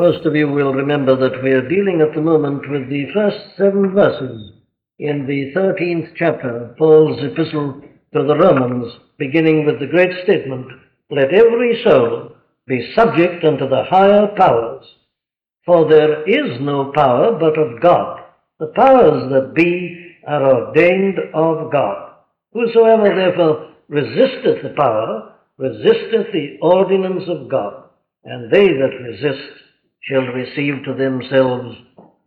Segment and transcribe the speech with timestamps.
[0.00, 3.36] Most of you will remember that we are dealing at the moment with the first
[3.58, 4.50] seven verses
[4.98, 7.82] in the 13th chapter of Paul's epistle
[8.14, 10.68] to the Romans, beginning with the great statement,
[11.10, 12.34] Let every soul
[12.66, 14.86] be subject unto the higher powers,
[15.66, 18.22] for there is no power but of God.
[18.58, 22.14] The powers that be are ordained of God.
[22.54, 27.84] Whosoever therefore resisteth the power, resisteth the ordinance of God,
[28.24, 29.60] and they that resist
[30.02, 31.76] shall receive to themselves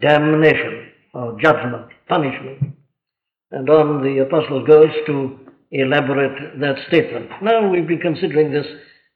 [0.02, 2.76] damnation or judgment, punishment.
[3.52, 5.40] And on the apostle goes to
[5.72, 7.30] elaborate that statement.
[7.42, 8.68] Now we've been considering this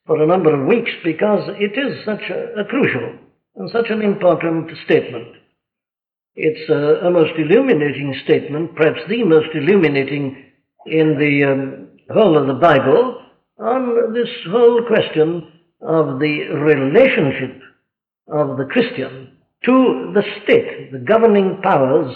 [0.06, 3.18] for a number of weeks because it is such a, a crucial
[3.56, 5.36] and such an important statement.
[6.36, 10.46] It's a, a, most illuminating statement, perhaps the most illuminating
[10.86, 13.22] in the um, whole of the Bible,
[13.60, 15.52] on this whole question
[15.82, 17.62] of the relationship
[18.28, 22.16] of the Christian to the state, the governing powers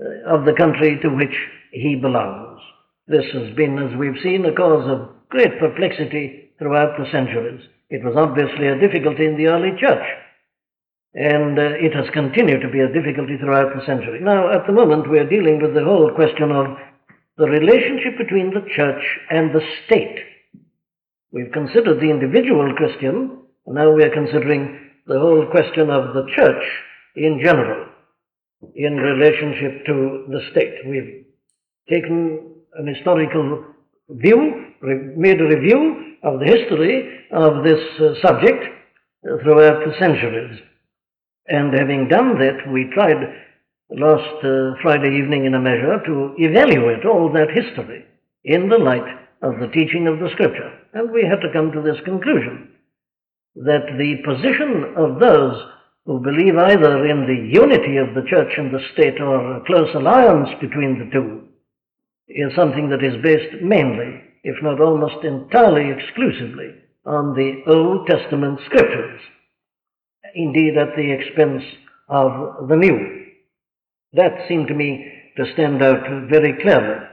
[0.00, 1.34] uh, of the country to which
[1.72, 2.60] he belongs.
[3.06, 7.60] This has been, as we've seen, a cause of great perplexity throughout the centuries.
[7.90, 10.06] It was obviously a difficulty in the early church,
[11.14, 14.20] and uh, it has continued to be a difficulty throughout the century.
[14.22, 16.78] Now, at the moment, we're dealing with the whole question of
[17.36, 20.20] the relationship between the church and the state.
[21.32, 26.62] We've considered the individual Christian, and now we're considering the whole question of the church
[27.16, 27.88] in general
[28.74, 30.74] in relationship to the state.
[30.86, 31.24] We've
[31.90, 33.64] taken an historical
[34.08, 34.66] view,
[35.16, 38.64] made a review of the history of this uh, subject
[39.42, 40.60] throughout the centuries.
[41.48, 43.16] And having done that, we tried
[43.90, 48.04] last uh, Friday evening in a measure to evaluate all that history
[48.44, 50.72] in the light of the teaching of the Scripture.
[50.94, 52.71] And we had to come to this conclusion
[53.56, 55.62] that the position of those
[56.06, 59.94] who believe either in the unity of the church and the state or a close
[59.94, 61.42] alliance between the two
[62.28, 66.74] is something that is based mainly, if not almost entirely exclusively,
[67.04, 69.20] on the Old Testament scriptures,
[70.34, 71.62] indeed at the expense
[72.08, 73.26] of the New.
[74.14, 77.06] That seemed to me to stand out very clearly.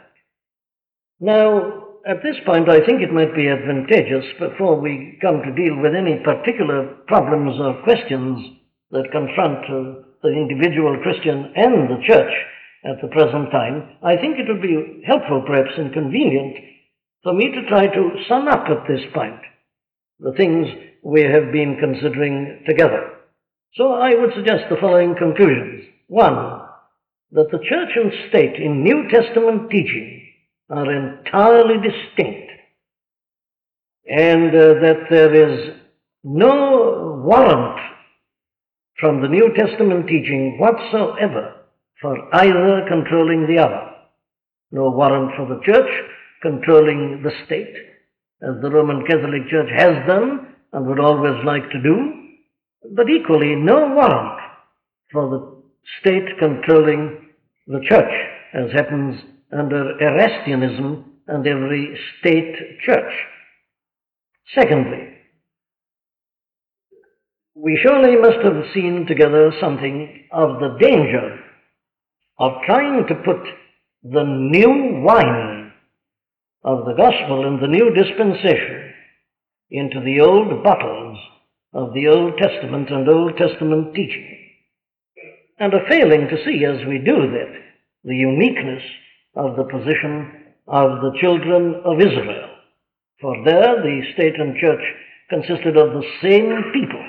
[1.19, 5.77] Now, at this point, I think it might be advantageous before we come to deal
[5.77, 8.57] with any particular problems or questions
[8.89, 12.33] that confront uh, the individual Christian and the church
[12.83, 13.93] at the present time.
[14.01, 16.57] I think it would be helpful, perhaps, and convenient
[17.21, 19.41] for me to try to sum up at this point
[20.19, 20.67] the things
[21.03, 23.21] we have been considering together.
[23.75, 25.85] So I would suggest the following conclusions.
[26.07, 26.65] One,
[27.31, 30.18] that the church and state in New Testament teaching
[30.69, 32.51] are entirely distinct,
[34.07, 35.75] and uh, that there is
[36.23, 37.79] no warrant
[38.99, 41.55] from the New Testament teaching whatsoever
[42.01, 43.91] for either controlling the other.
[44.71, 45.89] No warrant for the church
[46.41, 47.75] controlling the state,
[48.41, 52.13] as the Roman Catholic Church has done and would always like to do,
[52.95, 54.39] but equally no warrant
[55.11, 55.59] for the
[55.99, 57.29] state controlling
[57.67, 58.11] the church,
[58.53, 59.19] as happens
[59.51, 63.13] under Erastianism and every state church.
[64.55, 65.09] Secondly,
[67.55, 71.39] we surely must have seen together something of the danger
[72.39, 73.45] of trying to put
[74.03, 75.71] the new wine
[76.63, 78.93] of the gospel and the new dispensation
[79.71, 81.17] into the old bottles
[81.73, 84.37] of the Old Testament and Old Testament teaching,
[85.59, 87.53] and a failing to see as we do that
[88.03, 88.83] the uniqueness
[89.35, 92.49] of the position of the children of Israel.
[93.21, 94.81] For there the state and church
[95.29, 97.05] consisted of the same people.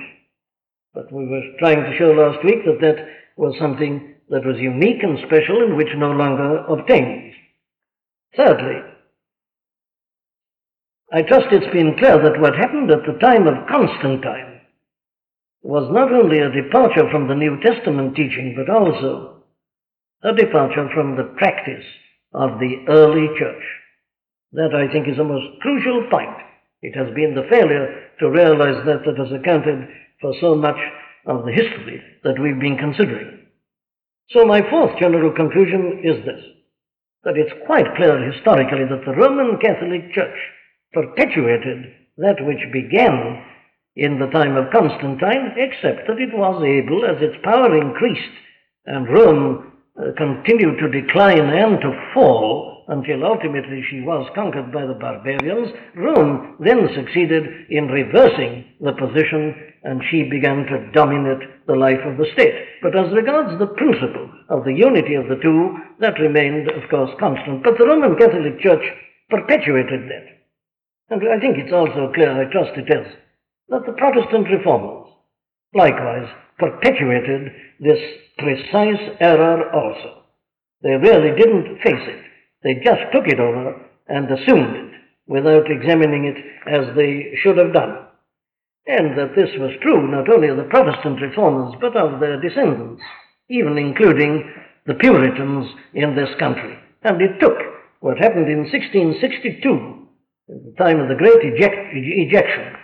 [0.94, 5.02] But we were trying to show last week that that was something that was unique
[5.02, 7.34] and special and which no longer obtains.
[8.36, 8.80] Thirdly,
[11.12, 14.60] I trust it's been clear that what happened at the time of Constantine
[15.62, 19.42] was not only a departure from the New Testament teaching, but also
[20.22, 21.84] a departure from the practice
[22.32, 23.62] of the early church.
[24.52, 26.36] That, I think, is the most crucial point.
[26.82, 29.88] It has been the failure to realize that that has accounted
[30.20, 30.78] for so much
[31.26, 33.46] of the history that we've been considering.
[34.30, 36.44] So, my fourth general conclusion is this
[37.22, 40.38] that it's quite clear historically that the Roman Catholic Church
[40.92, 43.44] perpetuated that which began
[43.94, 48.36] in the time of Constantine, except that it was able, as its power increased
[48.86, 49.69] and Rome
[50.16, 56.56] continued to decline and to fall until ultimately she was conquered by the barbarians, Rome
[56.58, 59.54] then succeeded in reversing the position
[59.84, 62.54] and she began to dominate the life of the state.
[62.82, 67.10] But as regards the principle of the unity of the two, that remained, of course,
[67.18, 67.62] constant.
[67.62, 68.82] But the Roman Catholic Church
[69.30, 70.26] perpetuated that.
[71.10, 73.06] And I think it's also clear, I trust it is,
[73.68, 75.06] that the Protestant reformers
[75.74, 76.28] likewise
[76.60, 77.98] perpetuated this
[78.38, 80.22] precise error also.
[80.82, 82.24] They really didn't face it.
[82.62, 83.74] They just took it over
[84.08, 84.92] and assumed it
[85.26, 86.36] without examining it
[86.66, 88.06] as they should have done.
[88.86, 93.02] And that this was true not only of the Protestant reformers, but of their descendants,
[93.48, 94.50] even including
[94.86, 96.78] the Puritans in this country.
[97.02, 97.56] And it took
[98.00, 100.08] what happened in 1662,
[100.48, 102.74] at the time of the great eject, ejection,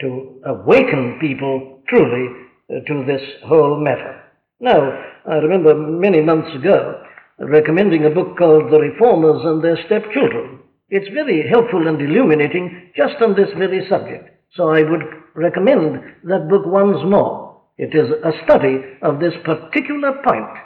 [0.00, 4.20] to awaken people truly to this whole matter.
[4.60, 7.02] Now, I remember many months ago
[7.38, 10.60] recommending a book called The Reformers and Their Stepchildren.
[10.88, 14.30] It's very helpful and illuminating just on this very subject.
[14.54, 15.02] So I would
[15.34, 17.60] recommend that book once more.
[17.76, 20.56] It is a study of this particular point,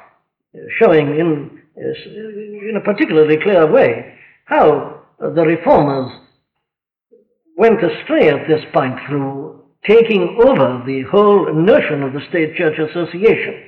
[0.55, 6.13] uh, showing in, uh, in a particularly clear way how the reformers
[7.57, 12.79] went astray at this point through taking over the whole notion of the State Church
[12.79, 13.65] Association.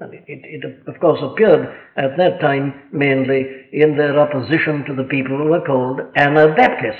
[0.00, 4.94] And it, it, it, of course, appeared at that time mainly in their opposition to
[4.94, 6.98] the people who were called Anabaptists.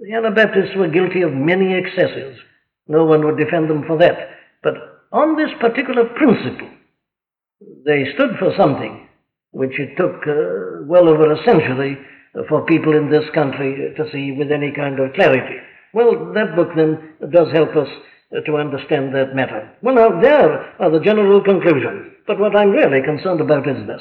[0.00, 2.38] The Anabaptists were guilty of many excesses.
[2.88, 4.30] No one would defend them for that.
[4.62, 4.74] But
[5.12, 6.68] on this particular principle,
[7.86, 9.08] they stood for something
[9.52, 11.96] which it took uh, well over a century
[12.48, 15.56] for people in this country to see with any kind of clarity.
[15.94, 17.88] Well, that book then does help us
[18.36, 19.70] uh, to understand that matter.
[19.80, 22.12] Well, now, there are the general conclusions.
[22.26, 24.00] But what I'm really concerned about is this.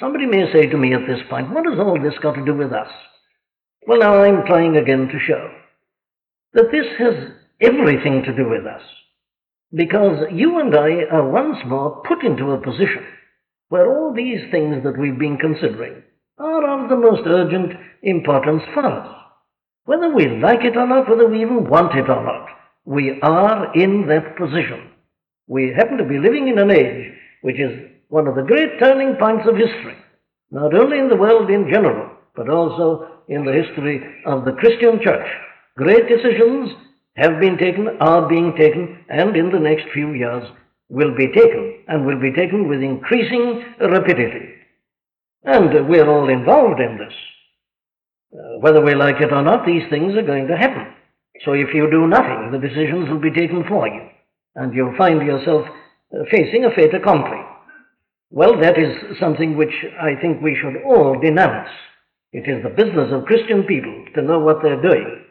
[0.00, 2.54] Somebody may say to me at this point, what has all this got to do
[2.54, 2.88] with us?
[3.86, 5.50] Well, now I'm trying again to show
[6.54, 7.14] that this has
[7.60, 8.82] everything to do with us.
[9.74, 13.04] Because you and I are once more put into a position
[13.68, 16.02] where all these things that we've been considering
[16.38, 17.72] are of the most urgent
[18.02, 19.17] importance for us.
[19.88, 22.46] Whether we like it or not, whether we even want it or not,
[22.84, 24.90] we are in that position.
[25.46, 29.16] We happen to be living in an age which is one of the great turning
[29.16, 29.96] points of history,
[30.50, 35.00] not only in the world in general, but also in the history of the Christian
[35.02, 35.26] church.
[35.78, 36.68] Great decisions
[37.16, 40.44] have been taken, are being taken, and in the next few years
[40.90, 44.52] will be taken, and will be taken with increasing rapidity.
[45.44, 47.14] And we're all involved in this.
[48.32, 50.92] Uh, whether we like it or not, these things are going to happen.
[51.44, 54.02] So if you do nothing, the decisions will be taken for you,
[54.54, 55.66] and you'll find yourself
[56.12, 57.38] uh, facing a fait accompli.
[58.30, 61.70] Well, that is something which I think we should all denounce.
[62.32, 65.24] It is the business of Christian people to know what they're doing.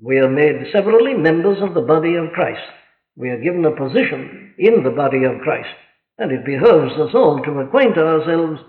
[0.00, 2.62] We are made severally members of the body of Christ.
[3.16, 5.74] We are given a position in the body of Christ.
[6.18, 8.60] And it behoves us all to acquaint ourselves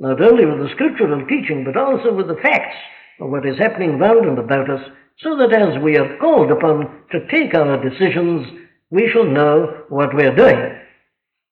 [0.00, 2.74] not only with the scriptural teaching, but also with the facts
[3.20, 4.82] of what is happening round and about us,
[5.18, 8.46] so that as we are called upon to take our decisions,
[8.90, 10.78] we shall know what we are doing.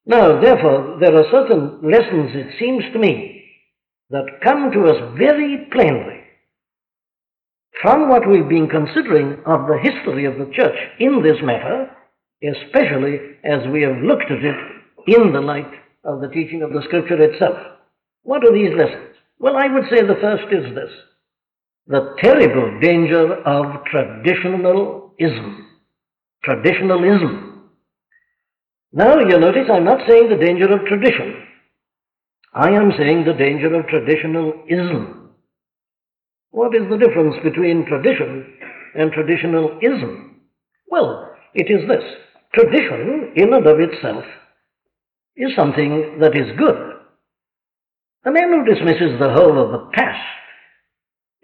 [0.07, 3.45] Now, therefore, there are certain lessons, it seems to me,
[4.11, 6.21] that come to us very plainly
[7.81, 11.91] from what we've been considering of the history of the church in this matter,
[12.43, 14.57] especially as we have looked at it
[15.07, 15.73] in the light
[16.05, 17.57] of the teaching of the Scripture itself.
[18.23, 19.17] What are these lessons?
[19.39, 20.91] Well, I would say the first is this
[21.87, 25.69] the terrible danger of traditionalism.
[26.43, 27.71] Traditionalism.
[28.93, 31.47] Now, you notice I'm not saying the danger of tradition.
[32.55, 35.31] I am saying the danger of traditionalism.
[36.51, 38.55] What is the difference between tradition
[38.95, 40.41] and traditionalism?
[40.89, 42.05] Well, it is this.
[42.55, 44.25] Tradition, in and of itself,
[45.37, 46.77] is something that is good.
[48.25, 50.44] A man who dismisses the whole of the past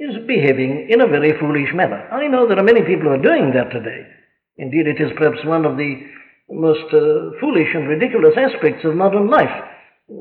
[0.01, 2.09] is behaving in a very foolish manner.
[2.11, 4.09] I know there are many people who are doing that today.
[4.57, 6.01] Indeed, it is perhaps one of the
[6.49, 9.53] most uh, foolish and ridiculous aspects of modern life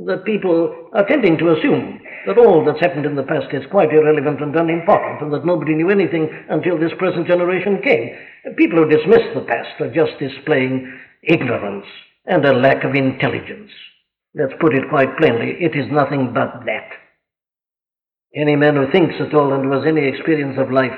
[0.06, 3.92] that people are tending to assume that all that's happened in the past is quite
[3.92, 8.12] irrelevant and unimportant, and that nobody knew anything until this present generation came.
[8.56, 10.92] People who dismiss the past are just displaying
[11.24, 11.86] ignorance
[12.26, 13.72] and a lack of intelligence.
[14.36, 16.92] Let's put it quite plainly, it is nothing but that.
[18.36, 20.98] Any man who thinks at all and who has any experience of life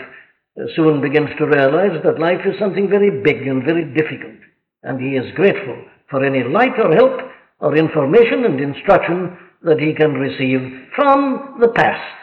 [0.60, 4.40] uh, soon begins to realize that life is something very big and very difficult,
[4.84, 5.78] and he is grateful
[6.10, 7.20] for any light or help
[7.60, 12.16] or information and instruction that he can receive from the past,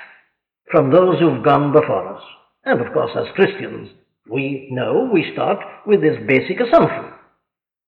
[0.70, 2.22] from those who've gone before us.
[2.64, 3.88] And of course, as Christians,
[4.28, 7.12] We know we start with this basic assumption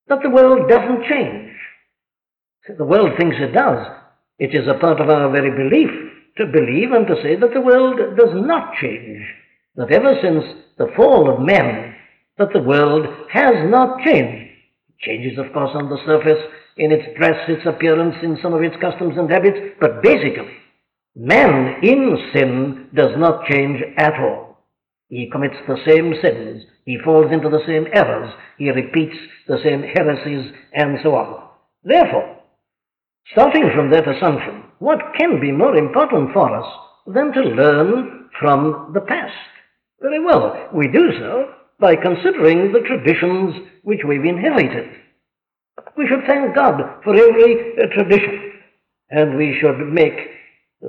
[0.09, 1.53] that the world doesn't change.
[2.79, 3.87] The world thinks it does.
[4.39, 5.91] It is a part of our very belief
[6.37, 9.23] to believe and to say that the world does not change.
[9.77, 10.45] That ever since
[10.79, 11.95] the fall of man,
[12.39, 14.53] that the world has not changed.
[14.89, 16.43] It changes, of course, on the surface,
[16.77, 20.57] in its dress, its appearance, in some of its customs and habits, but basically,
[21.15, 24.59] man in sin does not change at all.
[25.09, 29.83] He commits the same sins, he falls into the same errors, he repeats the same
[29.83, 31.49] heresies, and so on.
[31.83, 32.39] Therefore,
[33.33, 36.67] starting from that assumption, what can be more important for us
[37.07, 39.33] than to learn from the past?
[40.01, 44.91] Very well, we do so by considering the traditions which we've inherited.
[45.97, 48.53] We should thank God for every uh, tradition,
[49.11, 50.15] and we should make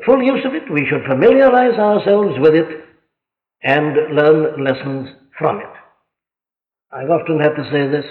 [0.06, 0.72] full use of it.
[0.72, 2.86] We should familiarize ourselves with it
[3.64, 5.74] and learn lessons from it.
[6.94, 8.06] I've often had to say this.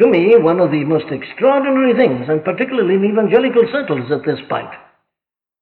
[0.00, 4.40] To me, one of the most extraordinary things, and particularly in evangelical circles at this
[4.48, 4.70] point,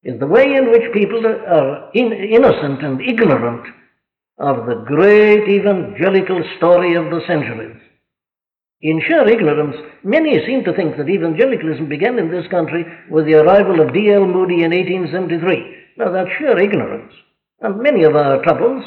[0.05, 3.67] is the way in which people are in, innocent and ignorant
[4.39, 7.83] of the great evangelical story of the centuries.
[8.81, 13.35] In sheer ignorance, many seem to think that evangelicalism began in this country with the
[13.35, 14.25] arrival of D.L.
[14.25, 15.97] Moody in 1873.
[15.97, 17.13] Now, that's sheer ignorance.
[17.61, 18.85] And many of our troubles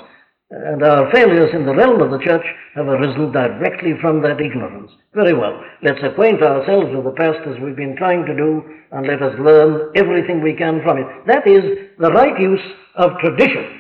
[0.52, 4.92] and our failures in the realm of the church have arisen directly from that ignorance.
[5.14, 9.08] Very well, let's acquaint ourselves with the past as we've been trying to do, and
[9.08, 11.08] let us learn everything we can from it.
[11.26, 11.64] That is
[11.98, 12.60] the right use
[12.96, 13.80] of tradition.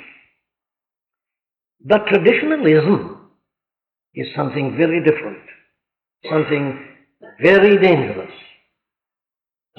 [1.84, 3.30] But traditionalism
[4.16, 5.44] is something very different,
[6.30, 6.88] something
[7.42, 8.32] very dangerous,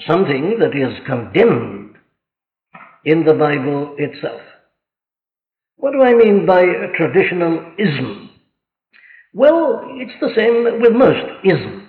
[0.06, 1.96] something that is condemned
[3.06, 4.42] in the Bible itself.
[5.82, 6.62] What do I mean by
[6.96, 8.30] traditional ism?
[9.34, 11.82] Well, it's the same with most isms.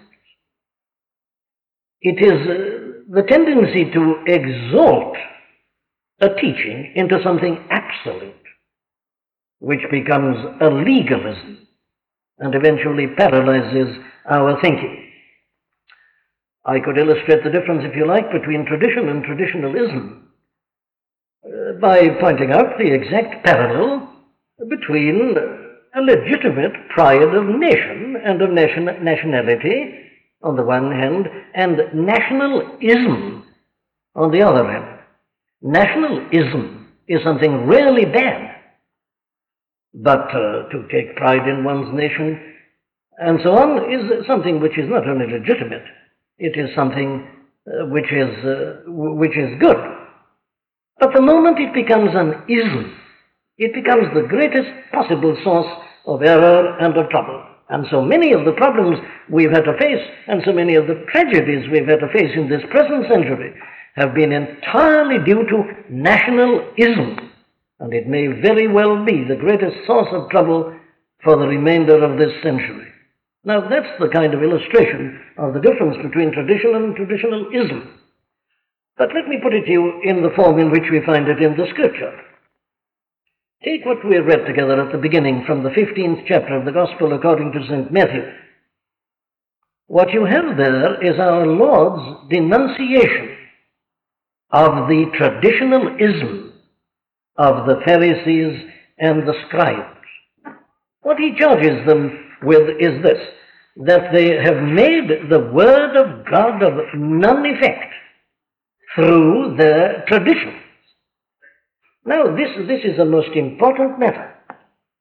[2.01, 5.15] It is uh, the tendency to exalt
[6.21, 8.33] a teaching into something absolute
[9.59, 11.67] which becomes a legalism
[12.39, 13.95] and eventually paralyzes
[14.27, 15.05] our thinking.
[16.65, 20.22] I could illustrate the difference, if you like, between tradition and traditionalism
[21.45, 24.09] uh, by pointing out the exact parallel
[24.69, 25.35] between
[25.95, 29.99] a legitimate pride of nation and of nation, nationality
[30.41, 33.45] on the one hand, and nationalism
[34.15, 34.99] on the other hand.
[35.61, 38.53] Nationalism is something really bad
[39.93, 42.53] but uh, to take pride in one's nation
[43.19, 45.85] and so on is something which is not only legitimate,
[46.39, 47.27] it is something
[47.67, 49.77] uh, which, is, uh, which is good.
[50.99, 52.97] But the moment it becomes an ism,
[53.57, 55.67] it becomes the greatest possible source
[56.05, 57.43] of error and of trouble.
[57.69, 61.05] And so many of the problems we've had to face, and so many of the
[61.09, 63.53] tragedies we've had to face in this present century,
[63.95, 67.31] have been entirely due to nationalism
[67.83, 70.73] and it may very well be the greatest source of trouble
[71.21, 72.87] for the remainder of this century.
[73.43, 77.99] Now, that's the kind of illustration of the difference between tradition and traditionalism.
[78.97, 81.41] But let me put it to you in the form in which we find it
[81.41, 82.13] in the Scripture.
[83.63, 87.13] Take what we read together at the beginning from the 15th chapter of the Gospel
[87.13, 87.91] according to St.
[87.91, 88.23] Matthew.
[89.87, 93.37] What you have there is our Lord's denunciation
[94.51, 96.53] of the traditionalism
[97.37, 98.69] of the Pharisees
[98.99, 99.97] and the scribes.
[101.01, 103.19] What he charges them with is this
[103.75, 107.91] that they have made the Word of God of none effect
[108.95, 110.59] through their traditions.
[112.05, 114.33] Now, this, this is a most important matter.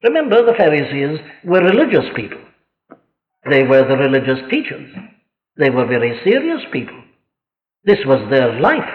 [0.03, 2.39] Remember, the Pharisees were religious people.
[3.51, 4.89] They were the religious teachers.
[5.57, 7.01] They were very serious people.
[7.85, 8.89] This was their life.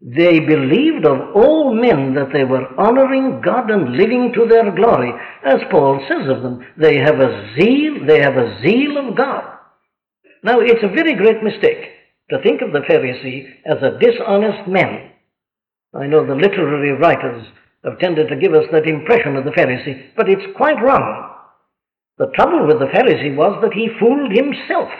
[0.00, 5.12] They believed of all men that they were honoring God and living to their glory.
[5.44, 9.44] As Paul says of them, they have a zeal, they have a zeal of God.
[10.44, 11.95] Now, it's a very great mistake
[12.30, 15.12] to think of the Pharisee as a dishonest man.
[15.94, 17.46] I know the literary writers
[17.84, 21.32] have tended to give us that impression of the Pharisee, but it's quite wrong.
[22.18, 24.90] The trouble with the Pharisee was that he fooled himself.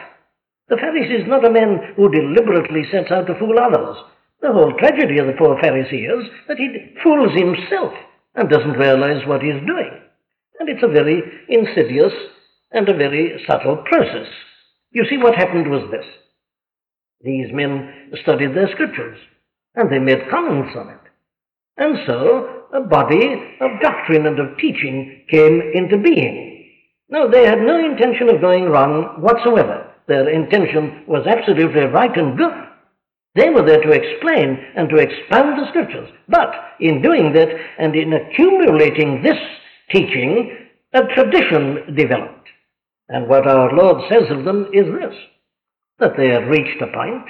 [0.68, 3.97] The Pharisee is not a man who deliberately sets out to fool others.
[4.40, 7.92] The whole tragedy of the poor Pharisee is that he fools himself
[8.35, 9.90] and doesn't realize what he's doing.
[10.61, 12.12] And it's a very insidious
[12.71, 14.28] and a very subtle process.
[14.90, 16.04] You see, what happened was this.
[17.23, 19.18] These men studied their scriptures
[19.75, 21.00] and they made comments on it.
[21.76, 26.64] And so a body of doctrine and of teaching came into being.
[27.08, 29.92] Now, they had no intention of going wrong whatsoever.
[30.08, 32.52] Their intention was absolutely right and good.
[33.35, 36.08] They were there to explain and to expand the scriptures.
[36.28, 39.38] But in doing that and in accumulating this
[39.90, 40.56] teaching,
[40.94, 42.49] a tradition developed.
[43.08, 45.14] And what our Lord says of them is this
[45.99, 47.26] that they had reached a point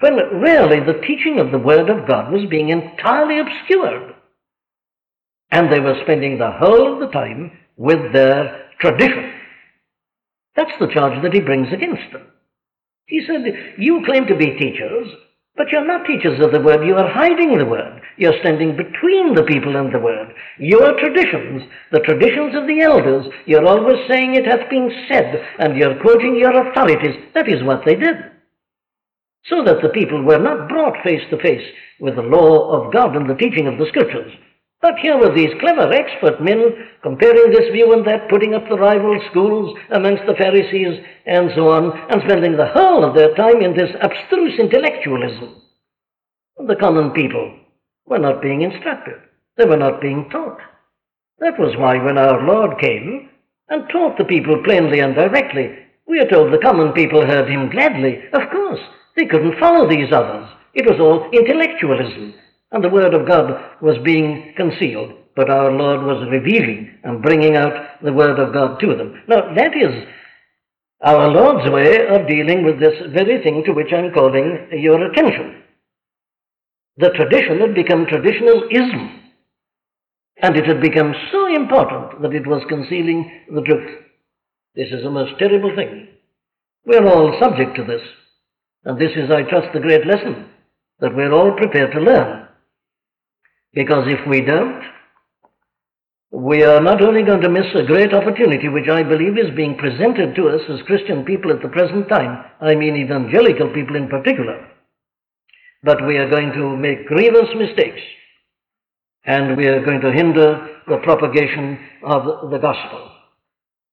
[0.00, 4.14] when really the teaching of the Word of God was being entirely obscured.
[5.50, 9.32] And they were spending the whole of the time with their tradition.
[10.56, 12.26] That's the charge that he brings against them.
[13.06, 13.42] He said,
[13.78, 15.08] You claim to be teachers,
[15.56, 16.86] but you're not teachers of the Word.
[16.86, 17.99] You are hiding the Word.
[18.20, 20.34] You're standing between the people and the Word.
[20.58, 25.76] Your traditions, the traditions of the elders, you're always saying it hath been said, and
[25.76, 27.16] you're quoting your authorities.
[27.34, 28.16] That is what they did
[29.48, 31.66] so that the people were not brought face to face
[31.98, 34.32] with the law of God and the teaching of the Scriptures.
[34.82, 38.78] But here were these clever expert men comparing this view and that, putting up the
[38.78, 43.60] rival schools amongst the Pharisees and so on, and spending the whole of their time
[43.60, 45.62] in this abstruse intellectualism.
[46.66, 47.59] The common people
[48.10, 49.14] were not being instructed.
[49.56, 50.58] They were not being taught.
[51.38, 53.30] That was why when our Lord came
[53.68, 57.70] and taught the people plainly and directly, we are told the common people heard him
[57.70, 58.20] gladly.
[58.32, 58.80] Of course,
[59.16, 60.48] they couldn't follow these others.
[60.74, 62.34] It was all intellectualism,
[62.72, 67.56] and the Word of God was being concealed, but our Lord was revealing and bringing
[67.56, 69.22] out the Word of God to them.
[69.28, 70.06] Now, that is
[71.02, 75.59] our Lord's way of dealing with this very thing to which I'm calling your attention.
[77.00, 79.22] The tradition had become traditionalism,
[80.42, 84.00] and it had become so important that it was concealing the truth.
[84.74, 86.08] This is a most terrible thing.
[86.84, 88.02] We're all subject to this.
[88.84, 90.46] And this is, I trust, the great lesson
[91.00, 92.48] that we're all prepared to learn.
[93.72, 94.82] Because if we don't,
[96.30, 99.76] we are not only going to miss a great opportunity, which I believe is being
[99.78, 104.08] presented to us as Christian people at the present time, I mean evangelical people in
[104.08, 104.69] particular,
[105.82, 108.00] but we are going to make grievous mistakes
[109.24, 113.10] and we are going to hinder the propagation of the gospel.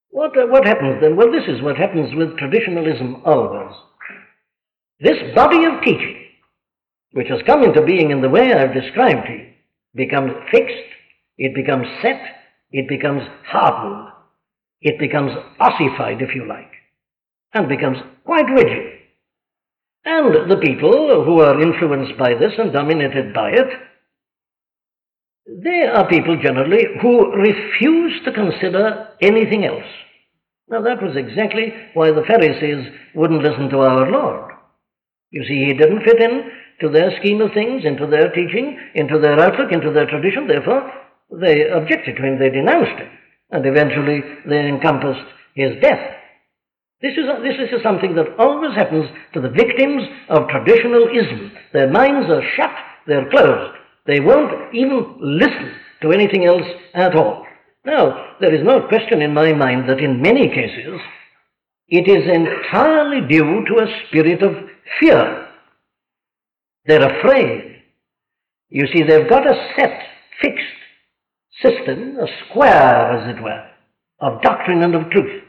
[0.10, 1.16] What, uh, what happens then?
[1.16, 3.76] Well, this is what happens with traditionalism always.
[5.00, 6.24] This body of teaching,
[7.12, 9.50] which has come into being in the way I've described to you,
[9.96, 10.74] becomes fixed,
[11.38, 12.22] it becomes set,
[12.72, 14.12] it becomes hardened,
[14.82, 16.72] it becomes ossified, if you like,
[17.54, 18.97] and becomes quite rigid.
[20.10, 23.68] And the people who are influenced by this and dominated by it,
[25.46, 29.84] they are people generally who refuse to consider anything else.
[30.70, 34.54] Now, that was exactly why the Pharisees wouldn't listen to our Lord.
[35.32, 39.20] You see, he didn't fit in to their scheme of things, into their teaching, into
[39.20, 40.48] their outlook, into their tradition.
[40.48, 40.90] Therefore,
[41.32, 43.10] they objected to him, they denounced him,
[43.52, 46.16] and eventually they encompassed his death.
[47.02, 51.52] This is, a, this is something that always happens to the victims of traditionalism.
[51.72, 52.72] Their minds are shut,
[53.06, 53.78] they're closed.
[54.08, 57.46] They won't even listen to anything else at all.
[57.86, 61.00] Now, there is no question in my mind that in many cases
[61.88, 64.54] it is entirely due to a spirit of
[65.00, 65.48] fear.
[66.86, 67.84] They're afraid.
[68.70, 70.02] You see, they've got a set,
[70.42, 70.64] fixed
[71.62, 73.66] system, a square, as it were,
[74.20, 75.44] of doctrine and of truth.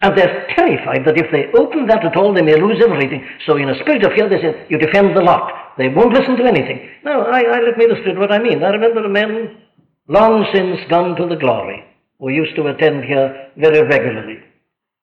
[0.00, 3.26] And they're terrified that if they open that at all, they may lose everything.
[3.46, 5.74] So, in a spirit of fear, they say, You defend the lot.
[5.76, 6.88] They won't listen to anything.
[7.04, 8.62] Now, I, I let me illustrate what I mean.
[8.62, 9.58] I remember a man
[10.06, 11.84] long since gone to the glory
[12.20, 14.38] who used to attend here very regularly.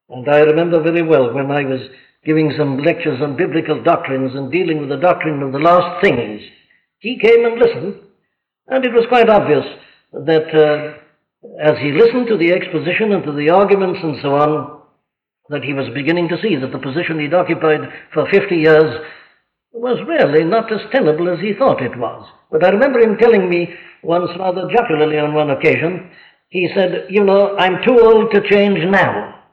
[0.09, 1.81] And I remember very well when I was
[2.25, 6.41] giving some lectures on biblical doctrines and dealing with the doctrine of the last things.
[6.99, 7.95] He came and listened,
[8.67, 9.65] and it was quite obvious
[10.13, 10.97] that uh,
[11.61, 14.74] as he listened to the exposition and to the arguments and so on,
[15.49, 17.81] that he was beginning to see that the position he'd occupied
[18.13, 19.01] for 50 years
[19.71, 22.27] was really not as tenable as he thought it was.
[22.49, 26.09] But I remember him telling me once rather jocularly on one occasion,
[26.49, 29.43] he said, You know, I'm too old to change now.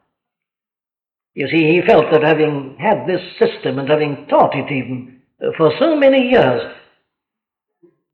[1.35, 5.23] You see, he felt that having had this system and having taught it even
[5.57, 6.63] for so many years,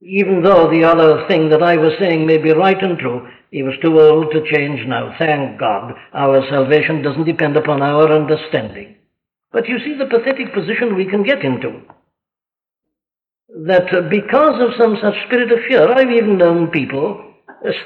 [0.00, 3.62] even though the other thing that I was saying may be right and true, he
[3.62, 5.14] was too old to change now.
[5.18, 8.96] Thank God, our salvation doesn't depend upon our understanding.
[9.52, 11.80] But you see the pathetic position we can get into.
[13.66, 17.24] That uh, because of some such spirit of fear, I've even known people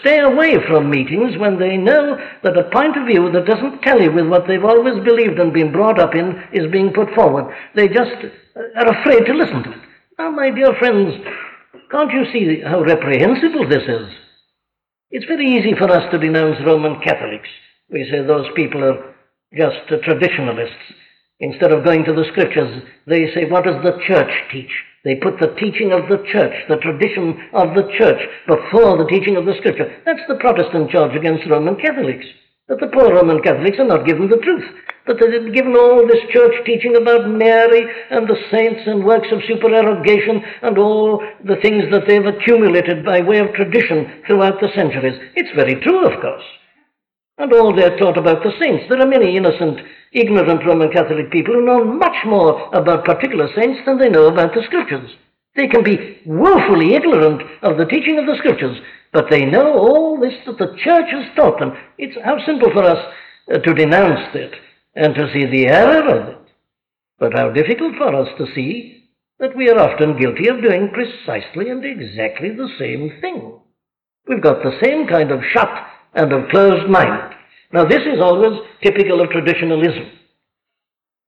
[0.00, 4.08] stay away from meetings when they know that a point of view that doesn't tally
[4.08, 7.54] with what they've always believed and been brought up in is being put forward.
[7.74, 8.10] They just
[8.76, 9.78] are afraid to listen to it.
[10.18, 11.14] Now, my dear friends,
[11.92, 14.08] Can't you see how reprehensible this is?
[15.14, 17.48] It's very easy for us to denounce Roman Catholics.
[17.90, 19.14] We say those people are
[19.54, 20.88] just traditionalists.
[21.38, 24.72] Instead of going to the scriptures, they say, What does the church teach?
[25.04, 29.36] They put the teaching of the church, the tradition of the church, before the teaching
[29.36, 29.92] of the scripture.
[30.06, 32.24] That's the Protestant charge against Roman Catholics.
[32.68, 34.64] That the poor Roman Catholics are not given the truth.
[35.06, 39.42] That they've given all this church teaching about Mary and the saints and works of
[39.48, 45.18] supererogation and all the things that they've accumulated by way of tradition throughout the centuries.
[45.34, 46.44] It's very true, of course
[47.38, 48.84] and all they're taught about the saints.
[48.88, 49.80] There are many innocent,
[50.12, 54.54] ignorant Roman Catholic people who know much more about particular saints than they know about
[54.54, 55.10] the Scriptures.
[55.54, 58.78] They can be woefully ignorant of the teaching of the Scriptures,
[59.12, 61.72] but they know all this that the Church has taught them.
[61.98, 63.12] It's how simple for us
[63.52, 64.52] uh, to denounce it
[64.94, 66.38] and to see the error of it,
[67.18, 69.08] but how difficult for us to see
[69.40, 73.58] that we are often guilty of doing precisely and exactly the same thing.
[74.28, 75.70] We've got the same kind of shut
[76.14, 77.34] and of closed mind.
[77.72, 80.12] Now, this is always typical of traditionalism.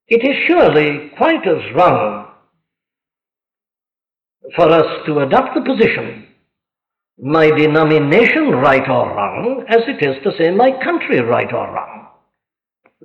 [0.06, 2.23] It is surely quite as wrong
[4.57, 6.26] for us to adopt the position,
[7.18, 12.09] my denomination right or wrong, as it is to say my country right or wrong.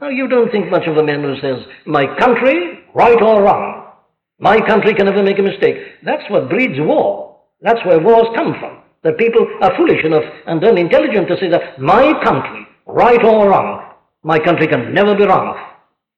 [0.01, 3.91] Now, you don't think much of a man who says, my country right or wrong.
[4.39, 5.75] My country can never make a mistake.
[6.03, 7.39] That's what breeds war.
[7.61, 8.79] That's where wars come from.
[9.03, 13.93] That people are foolish enough and unintelligent to say that my country, right or wrong,
[14.23, 15.57] my country can never be wrong.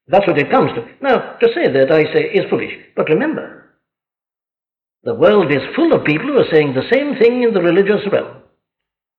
[0.06, 0.86] That's what it comes to.
[1.00, 2.72] Now, to say that, I say, is foolish.
[2.96, 3.61] But remember,
[5.04, 8.06] the world is full of people who are saying the same thing in the religious
[8.10, 8.38] realm.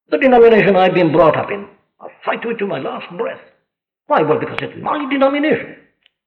[0.10, 1.68] The denomination I've been brought up in,
[2.00, 3.42] I'll fight it to my last breath.
[4.08, 4.22] Why?
[4.22, 5.78] Well, because it's my denomination.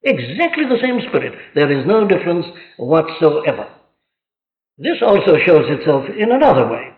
[0.02, 1.34] Exactly the same spirit.
[1.54, 2.46] There is no difference
[2.78, 3.68] whatsoever.
[4.78, 6.96] This also shows itself in another way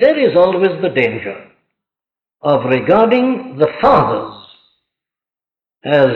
[0.00, 1.50] there is always the danger
[2.42, 4.34] of regarding the fathers
[5.84, 6.10] as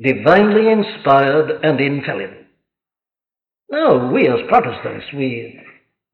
[0.00, 2.41] divinely inspired and infallible.
[3.72, 5.58] Now, we as Protestants, we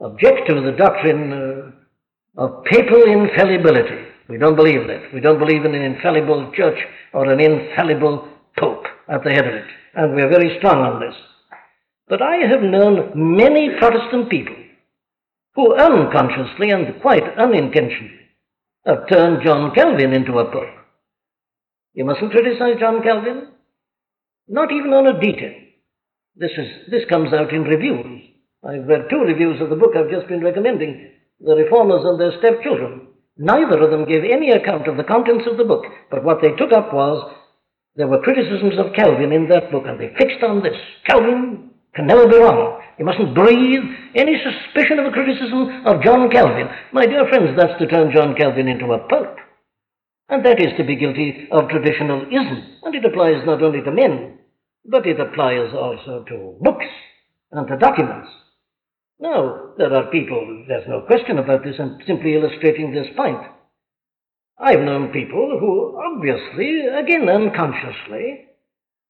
[0.01, 4.05] object to the doctrine uh, of papal infallibility.
[4.29, 5.13] We don't believe that.
[5.13, 6.79] We don't believe in an infallible church
[7.13, 9.65] or an infallible pope at the head of it.
[9.95, 11.17] And we are very strong on this.
[12.07, 14.55] But I have known many Protestant people
[15.57, 18.21] who unconsciously and quite unintentionally
[18.87, 20.77] have turned John Calvin into a pope.
[21.95, 23.49] You mustn't criticize John Calvin,
[24.47, 25.55] not even on a detail.
[26.39, 28.23] This, is, this comes out in reviews.
[28.63, 32.39] I've read two reviews of the book I've just been recommending, The Reformers and Their
[32.39, 33.09] Stepchildren.
[33.37, 36.55] Neither of them gave any account of the contents of the book, but what they
[36.55, 37.35] took up was
[37.97, 40.79] there were criticisms of Calvin in that book, and they fixed on this.
[41.07, 42.83] Calvin can never be wrong.
[43.01, 43.83] You mustn't breathe
[44.15, 46.69] any suspicion of a criticism of John Calvin.
[46.93, 49.39] My dear friends, that's to turn John Calvin into a pope.
[50.29, 52.63] And that is to be guilty of traditionalism.
[52.85, 54.38] And it applies not only to men,
[54.91, 56.87] but it applies also to books
[57.53, 58.29] and to documents.
[59.21, 63.41] Now, there are people, there's no question about this, I'm simply illustrating this point.
[64.59, 68.47] I've known people who obviously, again unconsciously,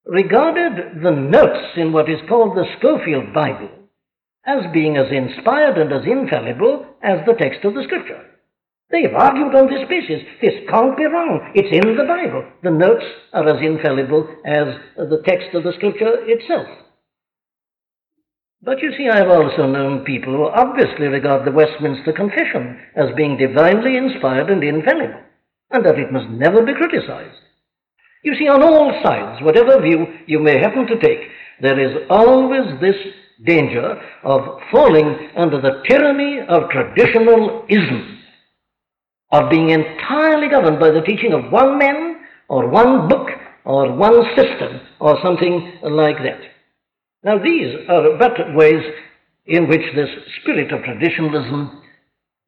[0.05, 3.71] regarded the notes in what is called the Scofield Bible
[4.47, 8.25] as being as inspired and as infallible as the text of the Scripture.
[8.91, 10.27] They've argued on this basis.
[10.41, 11.53] This can't be wrong.
[11.55, 12.45] It's in the Bible.
[12.63, 16.67] The notes are as infallible as the text of the Scripture itself.
[18.63, 23.37] But you see, I've also known people who obviously regard the Westminster Confession as being
[23.37, 25.21] divinely inspired and infallible,
[25.71, 27.39] and that it must never be criticized.
[28.25, 31.29] You see, on all sides, whatever view you may happen to take,
[31.61, 32.97] there is always this
[33.45, 38.18] danger of falling under the tyranny of traditional traditionalism,
[39.31, 43.29] of being entirely governed by the teaching of one man or one book
[43.65, 46.41] or one system or something like that.
[47.23, 48.83] Now, these are but ways
[49.47, 50.09] in which this
[50.41, 51.83] spirit of traditionalism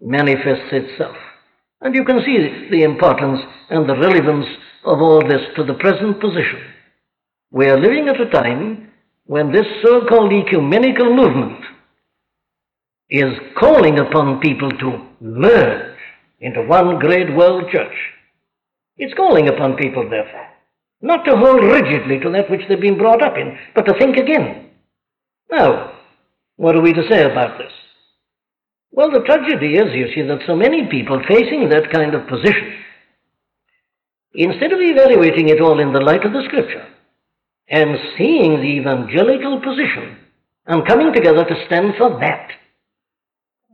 [0.00, 1.16] manifests itself.
[1.82, 3.40] And you can see the importance
[3.70, 4.46] and the relevance
[4.84, 6.60] of all this to the present position.
[7.50, 8.90] We are living at a time
[9.24, 11.64] when this so called ecumenical movement
[13.10, 15.89] is calling upon people to merge
[16.40, 17.94] into one great world church.
[18.96, 20.46] It's calling upon people, therefore,
[21.00, 24.16] not to hold rigidly to that which they've been brought up in, but to think
[24.16, 24.70] again.
[25.50, 25.92] Now,
[26.56, 27.72] what are we to say about this?
[28.92, 32.74] Well, the tragedy is, you see, that so many people facing that kind of position,
[34.34, 36.86] instead of evaluating it all in the light of the Scripture,
[37.68, 40.18] and seeing the evangelical position
[40.66, 42.50] and coming together to stand for that.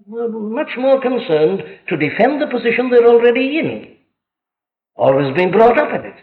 [0.08, 3.96] We're much more concerned to defend the position they're already in.
[4.94, 6.14] Always been brought up in it.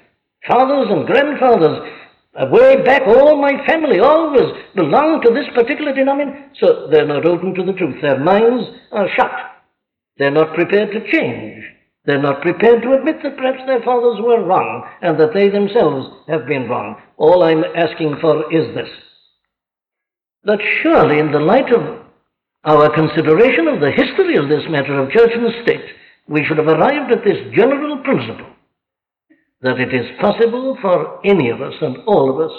[0.48, 1.92] Fathers and grandfathers,
[2.40, 6.52] uh, way back, all my family always belonged to this particular denomination.
[6.62, 8.02] So they're not open to the truth.
[8.02, 9.32] Their minds are shut.
[10.18, 11.66] They're not prepared to change.
[12.06, 16.08] They're not prepared to admit that perhaps their fathers were wrong and that they themselves
[16.30, 17.02] have been wrong.
[17.18, 18.90] All I'm asking for is this
[20.46, 22.03] that surely, in the light of
[22.64, 25.86] our consideration of the history of this matter of church and state,
[26.28, 28.54] we should have arrived at this general principle
[29.62, 32.56] that it is possible for any of us and all of us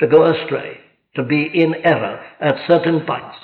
[0.00, 0.78] to go astray,
[1.16, 3.36] to be in error at certain points,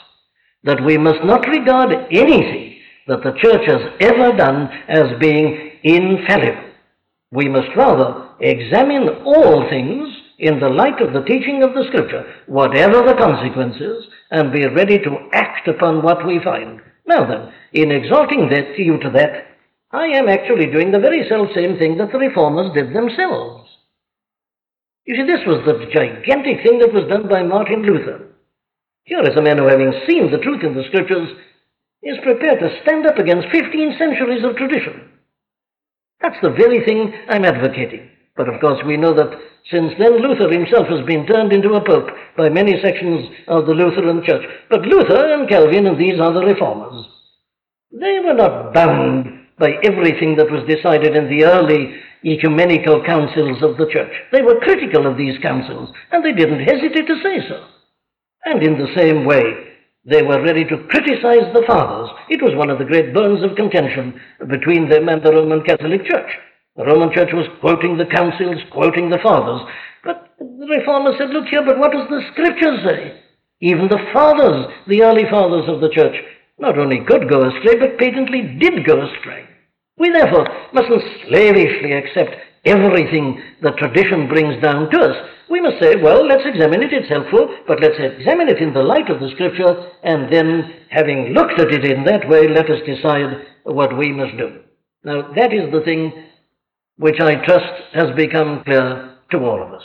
[0.63, 6.71] that we must not regard anything that the church has ever done as being infallible.
[7.33, 12.25] We must rather examine all things in the light of the teaching of the Scripture,
[12.47, 16.81] whatever the consequences, and be ready to act upon what we find.
[17.07, 19.47] Now then, in exhorting that, you to that,
[19.91, 23.69] I am actually doing the very self same thing that the reformers did themselves.
[25.05, 28.29] You see, this was the gigantic thing that was done by Martin Luther.
[29.05, 31.29] Here is a man who, having seen the truth in the Scriptures,
[32.03, 35.09] is prepared to stand up against 15 centuries of tradition.
[36.21, 38.09] That's the very thing I'm advocating.
[38.37, 39.39] But of course, we know that
[39.71, 43.75] since then Luther himself has been turned into a pope by many sections of the
[43.75, 44.45] Lutheran Church.
[44.71, 47.07] But Luther and Calvin and these other reformers,
[47.93, 49.27] they were not bound
[49.59, 54.13] by everything that was decided in the early ecumenical councils of the church.
[54.33, 57.65] They were critical of these councils, and they didn't hesitate to say so.
[58.45, 59.43] And in the same way,
[60.05, 62.11] they were ready to criticize the fathers.
[62.29, 66.05] It was one of the great burns of contention between them and the Roman Catholic
[66.07, 66.31] Church.
[66.77, 69.61] The Roman Church was quoting the councils, quoting the fathers.
[70.05, 73.21] But the reformers said, look here, but what does the scripture say?
[73.61, 76.17] Even the fathers, the early fathers of the church,
[76.59, 79.45] not only could go astray, but patently did go astray.
[79.99, 85.17] We therefore mustn't slavishly accept everything that tradition brings down to us.
[85.51, 88.83] We must say, well, let's examine it, it's helpful, but let's examine it in the
[88.83, 92.81] light of the scripture, and then, having looked at it in that way, let us
[92.87, 94.61] decide what we must do.
[95.05, 96.13] Now, that is the thing
[96.97, 99.85] which I trust has become clear to all of us.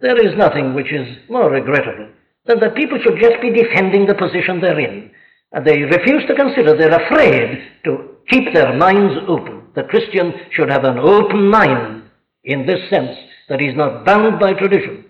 [0.00, 2.08] There is nothing which is more regrettable
[2.46, 5.10] than that people should just be defending the position they're in.
[5.52, 9.62] And they refuse to consider, they're afraid to keep their minds open.
[9.74, 12.04] The Christian should have an open mind
[12.44, 13.16] in this sense
[13.48, 15.04] that he's not bound by tradition.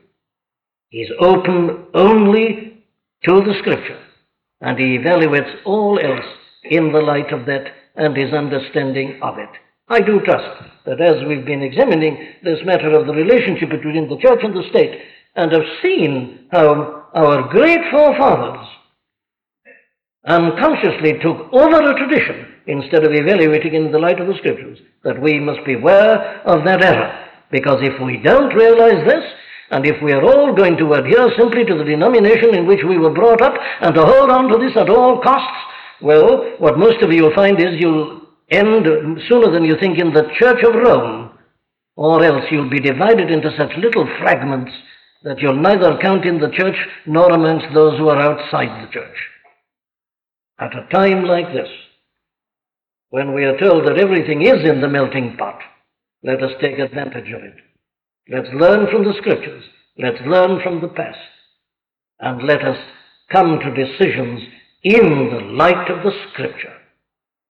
[0.88, 2.84] He's open only
[3.24, 4.00] to the Scripture,
[4.60, 6.26] and he evaluates all else
[6.64, 9.48] in the light of that and his understanding of it.
[9.88, 14.18] I do trust that as we've been examining this matter of the relationship between the
[14.18, 15.00] church and the state,
[15.34, 18.66] and have seen how our great forefathers
[20.26, 25.20] unconsciously took over a tradition instead of evaluating in the light of the scriptures, that
[25.20, 27.28] we must beware of that error.
[27.50, 29.24] Because if we don't realize this,
[29.70, 32.98] and if we are all going to adhere simply to the denomination in which we
[32.98, 35.48] were brought up and to hold on to this at all costs,
[36.00, 38.21] well, what most of you will find is you'll
[38.52, 38.86] end
[39.28, 41.30] sooner than you think in the Church of Rome,
[41.96, 44.72] or else you'll be divided into such little fragments
[45.24, 49.16] that you'll neither count in the church nor amongst those who are outside the church.
[50.58, 51.68] At a time like this,
[53.10, 55.60] when we are told that everything is in the melting pot,
[56.22, 57.56] let us take advantage of it.
[58.28, 59.64] Let's learn from the scriptures.
[59.98, 61.18] Let's learn from the past.
[62.20, 62.78] And let us
[63.30, 64.40] come to decisions
[64.82, 66.72] in the light of the scripture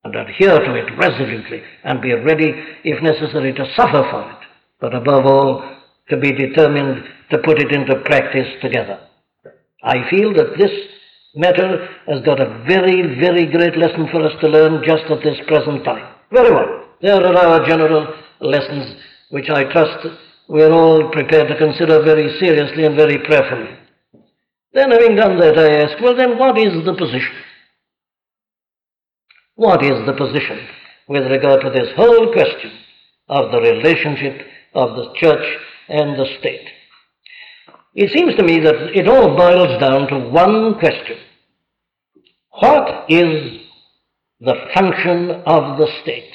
[0.04, 2.52] and adhere to it resolutely and be ready,
[2.84, 4.48] if necessary, to suffer for it,
[4.80, 5.62] but above all,
[6.10, 8.98] to be determined to put it into practice together.
[9.82, 10.70] I feel that this
[11.34, 15.38] matter has got a very, very great lesson for us to learn just at this
[15.46, 16.14] present time.
[16.30, 16.84] Very well.
[17.00, 18.96] There are our general lessons,
[19.30, 20.06] which I trust
[20.48, 23.78] we are all prepared to consider very seriously and very prayerfully.
[24.74, 27.34] Then, having done that, I ask, well, then, what is the position?
[29.54, 30.66] What is the position
[31.08, 32.72] with regard to this whole question
[33.28, 36.66] of the relationship of the church and the state?
[37.94, 41.18] It seems to me that it all boils down to one question.
[42.60, 43.60] What is
[44.40, 46.30] the function of the state?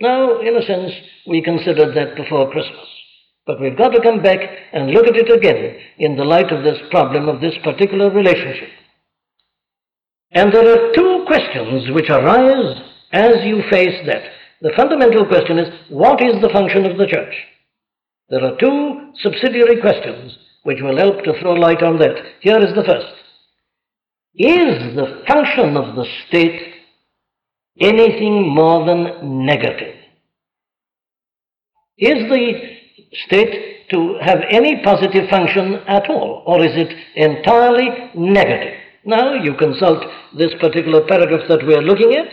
[0.00, 0.92] Now, in a sense,
[1.26, 2.88] we considered that before Christmas.
[3.46, 4.40] But we've got to come back
[4.72, 8.70] and look at it again in the light of this problem of this particular relationship.
[10.32, 12.80] And there are two questions which arise
[13.12, 14.22] as you face that.
[14.60, 17.34] The fundamental question is what is the function of the church?
[18.30, 22.16] There are two subsidiary questions which will help to throw light on that.
[22.40, 23.24] Here is the first
[24.36, 26.74] is the function of the state
[27.80, 29.94] anything more than negative?
[31.96, 32.52] Is the
[33.26, 38.74] state to have any positive function at all, or is it entirely negative?
[39.06, 40.02] Now, you consult
[40.36, 42.28] this particular paragraph that we are looking at,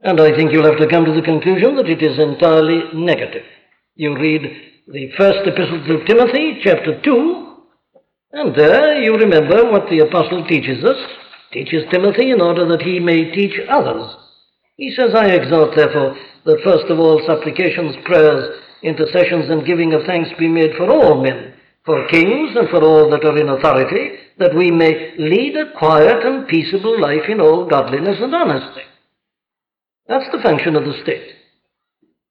[0.00, 3.44] and I think you'll have to come to the conclusion that it is entirely negative.
[3.94, 4.42] You read
[4.88, 7.56] the first epistle to Timothy, chapter 2,
[8.32, 10.96] and there you remember what the apostle teaches us,
[11.52, 14.16] teaches Timothy in order that he may teach others.
[14.76, 20.02] He says, I exhort, therefore, that first of all supplications, prayers, intercessions, and giving of
[20.06, 24.27] thanks be made for all men, for kings and for all that are in authority,
[24.38, 28.82] that we may lead a quiet and peaceable life in all godliness and honesty.
[30.06, 31.34] That's the function of the state.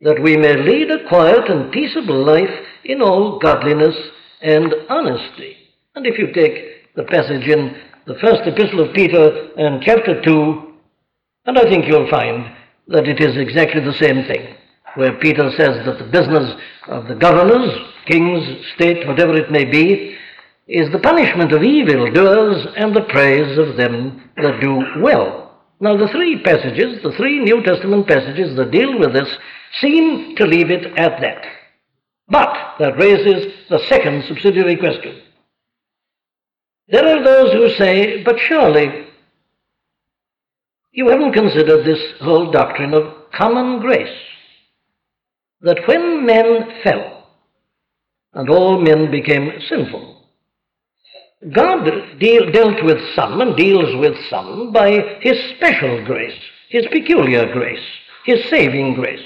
[0.01, 2.49] That we may lead a quiet and peaceable life
[2.83, 3.95] in all godliness
[4.41, 5.57] and honesty.
[5.95, 10.73] And if you take the passage in the first epistle of Peter and chapter 2,
[11.45, 12.45] and I think you'll find
[12.87, 14.55] that it is exactly the same thing,
[14.95, 16.53] where Peter says that the business
[16.87, 17.71] of the governors,
[18.05, 20.15] kings, state, whatever it may be,
[20.67, 25.55] is the punishment of evildoers and the praise of them that do well.
[25.79, 29.29] Now, the three passages, the three New Testament passages that deal with this,
[29.79, 31.45] seem to leave it at that.
[32.27, 35.21] But that raises the second subsidiary question.
[36.89, 39.07] There are those who say, but surely
[40.91, 44.17] you haven't considered this whole doctrine of common grace.
[45.61, 47.27] That when men fell,
[48.33, 50.16] and all men became sinful,
[51.53, 57.51] God deal, dealt with some and deals with some by His special grace, His peculiar
[57.53, 57.83] grace,
[58.25, 59.23] His saving grace.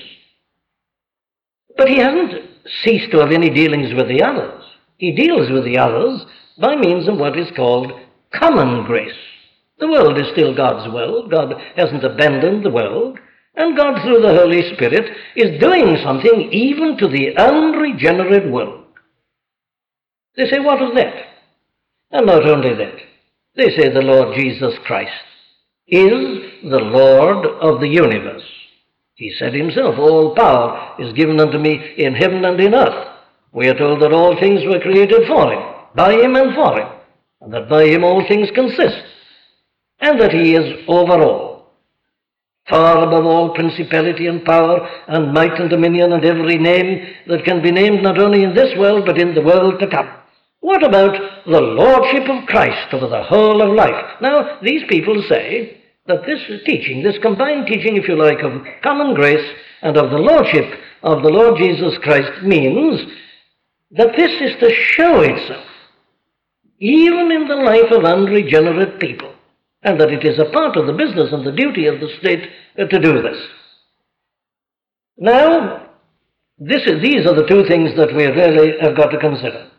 [1.77, 2.49] But He hasn't
[2.83, 4.63] ceased to have any dealings with the others.
[4.97, 6.25] He deals with the others
[6.59, 7.93] by means of what is called
[8.33, 9.15] common grace.
[9.79, 11.31] The world is still God's world.
[11.31, 13.19] God hasn't abandoned the world.
[13.55, 18.85] And God, through the Holy Spirit, is doing something even to the unregenerate world.
[20.37, 21.30] They say, what is that?
[22.11, 22.95] And not only that,
[23.55, 25.11] they say the Lord Jesus Christ
[25.87, 28.43] is the Lord of the universe.
[29.15, 33.07] He said himself, All power is given unto me in heaven and in earth.
[33.53, 35.61] We are told that all things were created for him,
[35.95, 36.87] by him and for him,
[37.41, 39.03] and that by him all things consist,
[39.99, 41.71] and that he is over all,
[42.69, 47.61] far above all principality and power and might and dominion and every name that can
[47.61, 50.09] be named not only in this world but in the world to come.
[50.61, 54.21] What about the Lordship of Christ over the whole of life?
[54.21, 59.13] Now, these people say that this teaching, this combined teaching, if you like, of common
[59.13, 59.45] grace
[59.81, 63.01] and of the Lordship of the Lord Jesus Christ means
[63.91, 65.65] that this is to show itself
[66.81, 69.31] even in the life of unregenerate people,
[69.83, 72.49] and that it is a part of the business and the duty of the state
[72.77, 73.37] uh, to do this.
[75.17, 75.89] Now,
[76.57, 79.69] this is, these are the two things that we really have got to consider.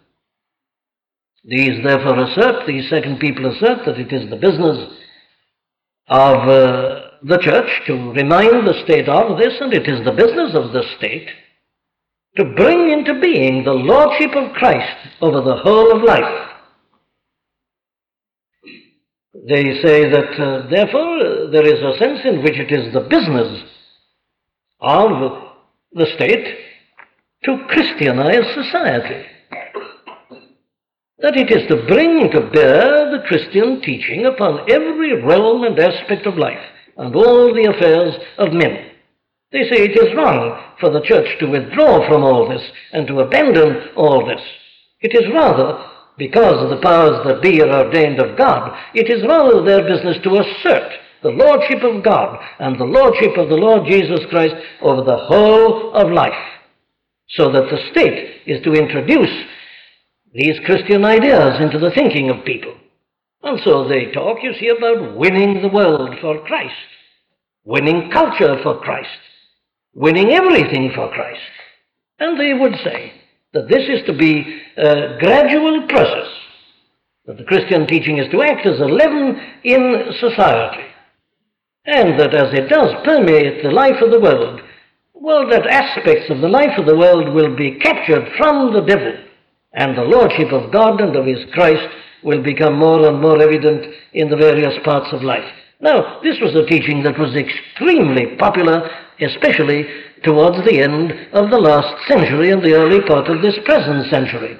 [1.44, 4.78] These therefore assert, these second people assert that it is the business
[6.09, 10.55] of uh, the church to remind the state of this, and it is the business
[10.55, 11.28] of the state
[12.37, 16.48] to bring into being the lordship of Christ over the whole of life.
[19.48, 23.64] They say that, uh, therefore, there is a sense in which it is the business
[24.81, 25.11] of
[25.92, 26.57] the state
[27.44, 29.26] to Christianize society
[31.22, 36.26] that it is to bring to bear the Christian teaching upon every realm and aspect
[36.26, 36.58] of life
[36.96, 38.90] and all the affairs of men.
[39.52, 43.20] They say it is wrong for the church to withdraw from all this and to
[43.20, 44.40] abandon all this.
[45.00, 45.85] It is rather,
[46.18, 50.16] because of the powers that be are ordained of God, it is rather their business
[50.24, 55.02] to assert the Lordship of God and the Lordship of the Lord Jesus Christ over
[55.02, 56.32] the whole of life,
[57.28, 59.30] so that the state is to introduce
[60.35, 62.75] these Christian ideas into the thinking of people.
[63.42, 66.75] And so they talk, you see, about winning the world for Christ,
[67.65, 69.09] winning culture for Christ,
[69.94, 71.40] winning everything for Christ.
[72.19, 73.13] And they would say
[73.52, 76.29] that this is to be a gradual process,
[77.27, 80.87] that the Christian teaching is to act as a leaven in society,
[81.85, 84.61] and that as it does permeate the life of the world,
[85.13, 89.15] well, that aspects of the life of the world will be captured from the devil
[89.75, 91.88] and the Lordship of God and of His Christ
[92.23, 95.44] will become more and more evident in the various parts of life.
[95.81, 98.88] Now, this was a teaching that was extremely popular,
[99.20, 99.87] especially
[100.23, 104.56] towards the end of the last century and the early part of this present century.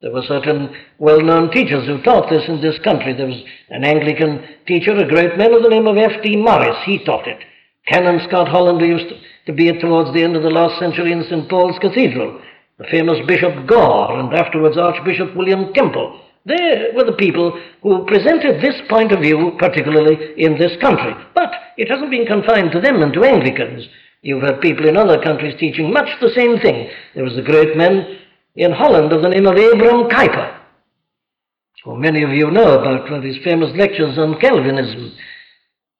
[0.00, 3.12] There were certain well known teachers who taught this in this country.
[3.12, 6.36] There was an Anglican teacher, a great man of the name of F.D.
[6.36, 6.82] Maurice.
[6.84, 7.38] He taught it.
[7.88, 9.14] Canon Scott Hollander used
[9.46, 11.48] to, be towards the end of the last century in St.
[11.48, 12.40] Paul's Cathedral.
[12.78, 16.20] The famous Bishop Gore and afterwards Archbishop William Temple.
[16.44, 21.12] They were the people who presented this point of view, particularly in this country.
[21.34, 23.88] But it hasn't been confined to them and to Anglicans.
[24.22, 26.88] You've had people in other countries teaching much the same thing.
[27.14, 28.18] There was a great man
[28.54, 30.56] in Holland of the name of Abram Kuyper,
[31.84, 35.12] who many of you know about of his famous lectures on Calvinism.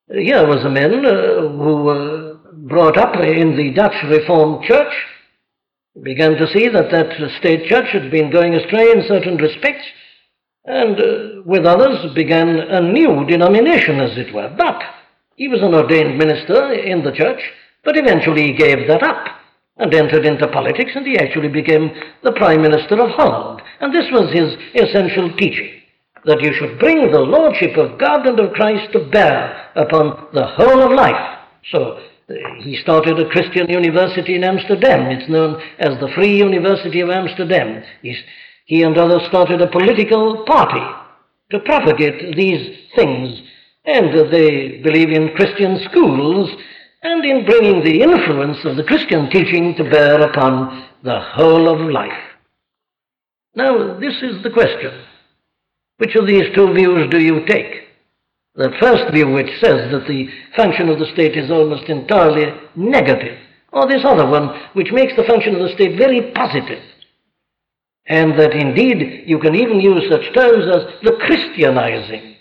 [0.08, 4.92] Here was a man uh, who was uh, brought up in the Dutch Reformed Church,
[6.02, 9.84] began to see that that state church had been going astray in certain respects,
[10.64, 14.52] and uh, with others began a new denomination, as it were.
[14.56, 14.82] But
[15.36, 17.40] he was an ordained minister in the church,
[17.84, 19.26] but eventually he gave that up
[19.78, 21.90] and entered into politics, and he actually became
[22.22, 23.62] the Prime Minister of Holland.
[23.80, 25.70] And this was his essential teaching
[26.24, 30.46] that you should bring the Lordship of God and of Christ to bear upon the
[30.46, 31.38] whole of life.
[31.70, 35.10] So he started a Christian university in Amsterdam.
[35.10, 37.84] It's known as the Free University of Amsterdam.
[38.02, 38.18] He's,
[38.64, 40.84] he and others started a political party
[41.52, 43.40] to propagate these things.
[43.84, 46.50] And they believe in Christian schools
[47.02, 51.88] and in bringing the influence of the Christian teaching to bear upon the whole of
[51.92, 52.10] life.
[53.54, 55.04] Now, this is the question.
[55.98, 57.85] Which of these two views do you take?
[58.56, 63.38] The first view, which says that the function of the state is almost entirely negative,
[63.70, 66.82] or this other one, which makes the function of the state very positive,
[68.06, 72.36] and that indeed you can even use such terms as the Christianizing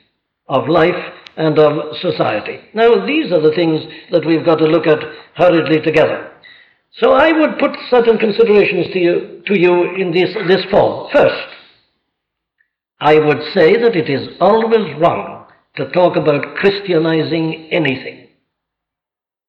[0.48, 0.96] of life
[1.36, 2.62] and of society.
[2.74, 5.04] Now, these are the things that we've got to look at
[5.36, 6.32] hurriedly together.
[6.94, 11.10] So I would put certain considerations to you, to you in this, this form.
[11.12, 11.48] First,
[13.02, 15.35] I would say that it is always wrong
[15.78, 18.28] to talk about Christianizing anything.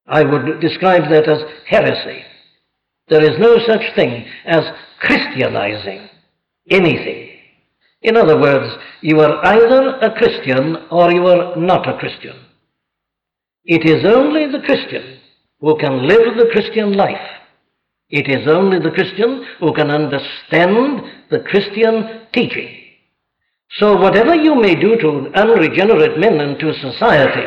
[0.07, 2.23] I would describe that as heresy.
[3.09, 4.65] There is no such thing as
[5.01, 6.09] Christianizing
[6.71, 7.31] anything.
[8.03, 12.37] In other words, you are either a Christian or you are not a Christian.
[13.65, 15.19] It is only the Christian
[15.61, 17.27] who can live the Christian life.
[18.09, 22.86] It is only the Christian who can understand the Christian teaching.
[23.73, 27.47] So, whatever you may do to unregenerate men and to society,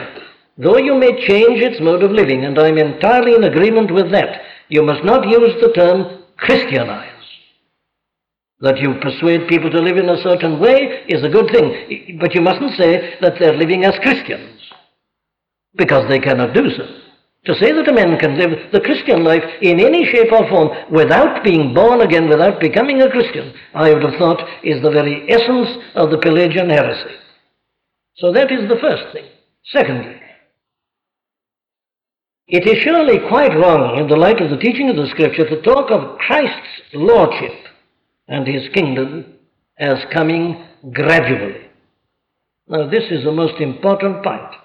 [0.57, 4.41] though you may change its mode of living, and I'm entirely in agreement with that,
[4.67, 7.05] you must not use the term Christianize.
[8.59, 12.35] That you persuade people to live in a certain way is a good thing, but
[12.35, 14.61] you mustn't say that they're living as Christians,
[15.75, 16.85] because they cannot do so.
[17.45, 20.69] To say that a man can live the Christian life in any shape or form
[20.91, 25.25] without being born again, without becoming a Christian, I would have thought is the very
[25.31, 27.15] essence of the Pelagian heresy.
[28.17, 29.25] So that is the first thing.
[29.71, 30.19] Secondly,
[32.47, 35.61] it is surely quite wrong in the light of the teaching of the Scripture to
[35.61, 37.53] talk of Christ's Lordship
[38.27, 39.35] and his kingdom
[39.77, 41.69] as coming gradually.
[42.67, 44.55] Now, this is the most important point.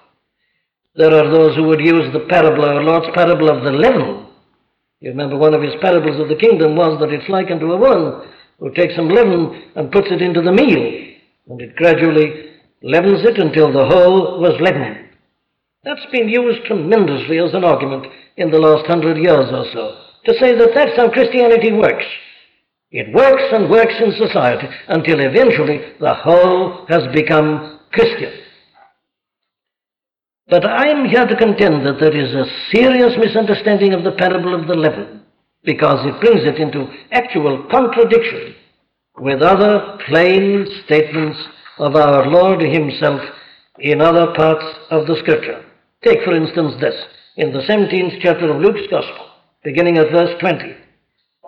[0.97, 4.27] There are those who would use the parable, our Lord's parable of the leaven.
[5.01, 7.77] You remember one of his parables of the kingdom was that it's like unto a
[7.77, 8.29] woman
[8.59, 11.11] who takes some leaven and puts it into the meal,
[11.49, 15.09] and it gradually leavens it until the whole was leavened.
[15.83, 20.39] That's been used tremendously as an argument in the last hundred years or so, to
[20.39, 22.05] say that that's how Christianity works.
[22.91, 28.31] It works and works in society until eventually the whole has become Christian.
[30.47, 34.53] But I am here to contend that there is a serious misunderstanding of the parable
[34.53, 35.23] of the leaven
[35.63, 38.53] because it brings it into actual contradiction
[39.17, 41.39] with other plain statements
[41.79, 43.21] of our Lord Himself
[43.79, 45.65] in other parts of the Scripture.
[46.03, 46.95] Take, for instance, this
[47.37, 49.31] in the 17th chapter of Luke's Gospel,
[49.63, 50.75] beginning at verse 20.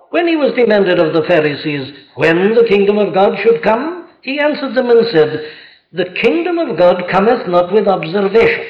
[0.09, 4.39] When he was demanded of the Pharisees when the kingdom of God should come, he
[4.39, 5.51] answered them and said,
[5.93, 8.65] The kingdom of God cometh not with observation.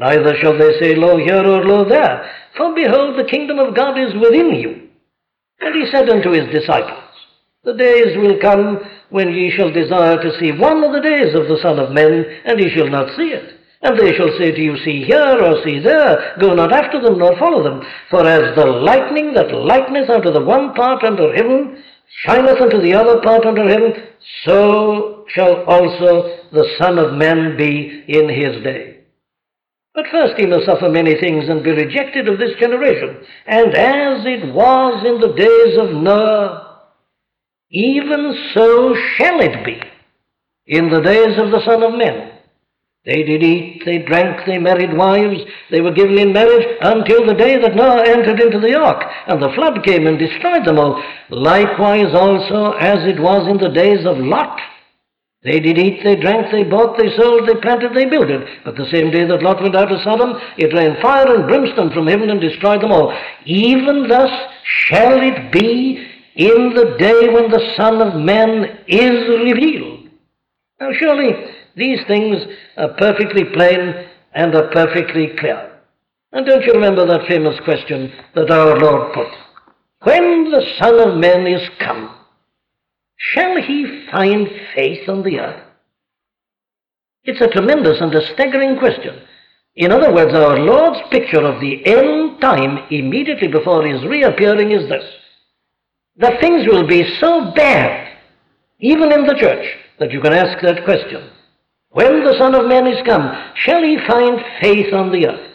[0.00, 2.24] Neither shall they say, Lo here or lo there,
[2.56, 4.88] for behold, the kingdom of God is within you.
[5.60, 7.04] And he said unto his disciples,
[7.64, 8.80] The days will come
[9.10, 12.24] when ye shall desire to see one of the days of the Son of Man,
[12.46, 13.60] and ye shall not see it.
[13.82, 17.18] And they shall say to you, See here or see there, go not after them
[17.18, 17.82] nor follow them.
[18.08, 21.82] For as the lightning that lighteneth unto the one part under heaven
[22.24, 23.92] shineth unto the other part under heaven,
[24.46, 28.89] so shall also the Son of Man be in his day.
[29.94, 33.24] But first he must suffer many things and be rejected of this generation.
[33.46, 36.82] And as it was in the days of Noah,
[37.70, 39.80] even so shall it be
[40.66, 42.30] in the days of the Son of Man.
[43.04, 47.34] They did eat, they drank, they married wives, they were given in marriage until the
[47.34, 51.02] day that Noah entered into the ark, and the flood came and destroyed them all.
[51.30, 54.60] Likewise also as it was in the days of Lot.
[55.42, 58.46] They did eat, they drank, they bought, they sold, they planted, they builded.
[58.62, 61.90] But the same day that Lot went out of Sodom, it rained fire and brimstone
[61.92, 63.16] from heaven and destroyed them all.
[63.46, 64.30] Even thus
[64.64, 70.10] shall it be in the day when the Son of Man is revealed.
[70.78, 71.32] Now surely
[71.74, 72.42] these things
[72.76, 75.70] are perfectly plain and are perfectly clear.
[76.32, 79.28] And don't you remember that famous question that our Lord put?
[80.02, 82.14] When the Son of Man is come,
[83.20, 85.62] shall he find faith on the earth?
[87.24, 89.22] It's a tremendous and a staggering question.
[89.76, 94.88] In other words, our Lord's picture of the end time immediately before his reappearing is
[94.88, 95.04] this
[96.16, 98.18] that things will be so bad,
[98.80, 99.64] even in the church,
[99.98, 101.30] that you can ask that question.
[101.90, 105.50] When the Son of Man is come, shall he find faith on the earth?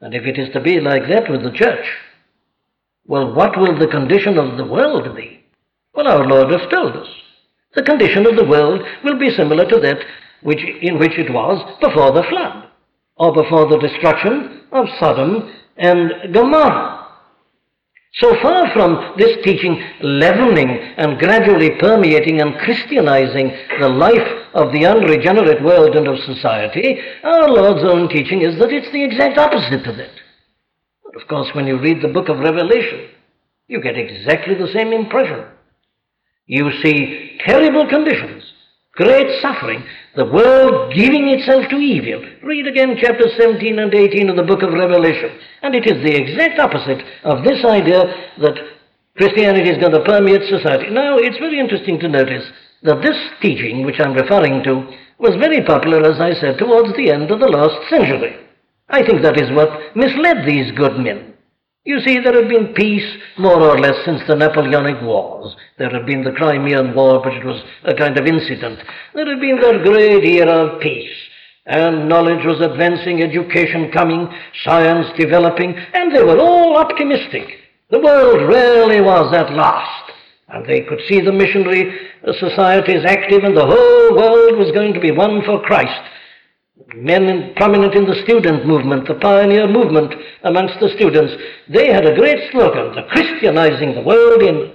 [0.00, 1.86] And if it is to be like that with the church,
[3.04, 5.39] well, what will the condition of the world be?
[5.94, 7.08] Well, our Lord has told us.
[7.74, 9.98] The condition of the world will be similar to that
[10.42, 12.68] which, in which it was before the flood,
[13.16, 17.00] or before the destruction of Sodom and Gomorrah.
[18.14, 24.84] So far from this teaching leavening and gradually permeating and Christianizing the life of the
[24.84, 29.86] unregenerate world and of society, our Lord's own teaching is that it's the exact opposite
[29.86, 30.10] of it.
[31.04, 33.10] But of course, when you read the book of Revelation,
[33.68, 35.44] you get exactly the same impression.
[36.50, 38.42] You see terrible conditions,
[38.96, 39.84] great suffering,
[40.16, 42.28] the world giving itself to evil.
[42.42, 45.30] Read again chapters 17 and 18 of the book of Revelation.
[45.62, 48.02] And it is the exact opposite of this idea
[48.42, 48.58] that
[49.16, 50.90] Christianity is going to permeate society.
[50.90, 52.50] Now, it's very interesting to notice
[52.82, 54.90] that this teaching, which I'm referring to,
[55.20, 58.34] was very popular, as I said, towards the end of the last century.
[58.88, 61.29] I think that is what misled these good men.
[61.90, 65.56] You see, there had been peace more or less since the Napoleonic Wars.
[65.76, 68.78] There had been the Crimean War, but it was a kind of incident.
[69.12, 71.10] There had been that great era of peace.
[71.66, 74.28] And knowledge was advancing, education coming,
[74.62, 77.58] science developing, and they were all optimistic.
[77.90, 80.12] The world really was at last.
[80.50, 81.92] And they could see the missionary
[82.38, 86.00] societies active, and the whole world was going to be won for Christ.
[86.94, 91.32] Men in, prominent in the student movement, the pioneer movement amongst the students,
[91.68, 94.72] they had a great slogan, the Christianizing the world in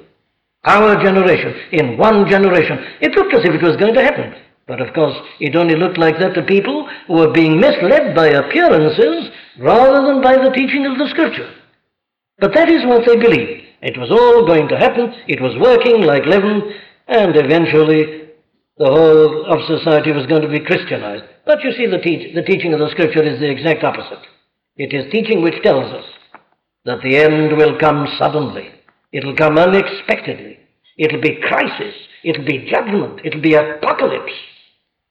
[0.64, 2.80] our generation, in one generation.
[3.02, 4.34] It looked as if it was going to happen.
[4.68, 8.28] But of course, it only looked like that to people who were being misled by
[8.28, 11.54] appearances rather than by the teaching of the Scripture.
[12.40, 13.62] But that is what they believed.
[13.82, 16.74] It was all going to happen, it was working like leaven,
[17.08, 18.25] and eventually
[18.78, 21.24] the whole of society was going to be Christianized.
[21.46, 24.26] But you see, the, teach, the teaching of the Scripture is the exact opposite.
[24.78, 26.06] It is teaching which tells us
[26.84, 28.70] that the end will come suddenly,
[29.12, 30.60] it'll come unexpectedly,
[30.98, 34.34] it'll be crisis, it'll be judgment, it'll be apocalypse.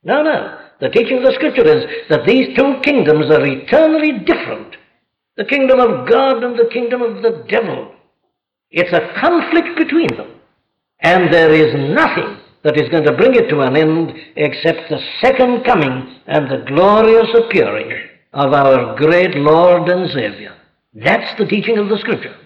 [0.02, 0.58] No, no.
[0.80, 4.76] The teaching of the Scripture is that these two kingdoms are eternally different
[5.36, 7.92] the kingdom of God and the kingdom of the devil.
[8.70, 10.30] It's a conflict between them.
[11.00, 14.98] And there is nothing that is going to bring it to an end except the
[15.20, 17.92] second coming and the glorious appearing
[18.32, 20.56] of our great Lord and Savior.
[20.94, 22.36] That's the teaching of the Scripture.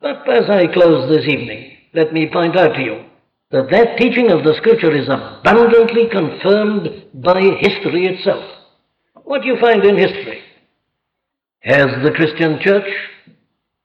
[0.00, 3.04] But as I close this evening, let me point out to you
[3.50, 8.44] that that teaching of the Scripture is abundantly confirmed by history itself.
[9.22, 10.40] What do you find in history?
[11.60, 12.90] Has the Christian church,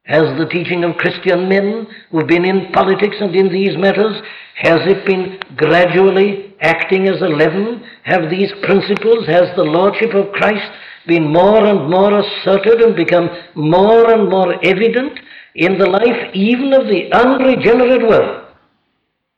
[0.09, 4.19] has the teaching of Christian men who've been in politics and in these matters,
[4.55, 7.83] has it been gradually acting as a leaven?
[8.03, 10.71] Have these principles, has the Lordship of Christ
[11.05, 15.19] been more and more asserted and become more and more evident
[15.53, 18.47] in the life even of the unregenerate world?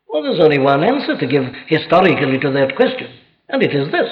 [0.07, 3.11] Well, there's only one answer to give historically to that question,
[3.49, 4.09] and it is this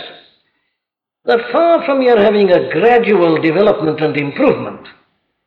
[1.25, 4.87] that far from your having a gradual development and improvement,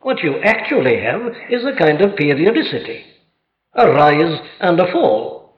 [0.03, 3.05] what you actually have is a kind of periodicity,
[3.75, 5.55] a rise and a fall.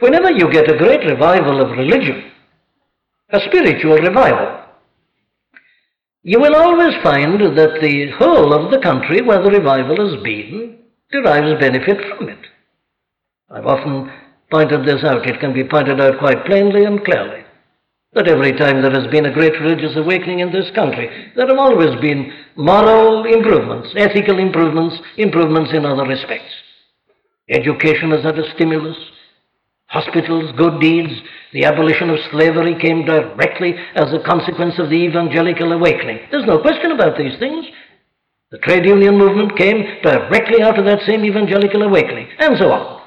[0.00, 2.30] Whenever you get a great revival of religion,
[3.30, 4.62] a spiritual revival,
[6.22, 10.78] you will always find that the whole of the country where the revival has been
[11.10, 12.46] derives benefit from it.
[13.48, 14.12] I've often
[14.50, 15.28] pointed this out.
[15.28, 17.44] It can be pointed out quite plainly and clearly
[18.14, 21.58] that every time there has been a great religious awakening in this country, there have
[21.58, 26.52] always been moral improvements, ethical improvements, improvements in other respects.
[27.48, 28.96] Education has had a stimulus.
[29.86, 31.12] Hospitals, good deeds,
[31.52, 36.18] the abolition of slavery came directly as a consequence of the evangelical awakening.
[36.30, 37.64] There's no question about these things.
[38.50, 43.02] The trade union movement came directly out of that same evangelical awakening, and so on.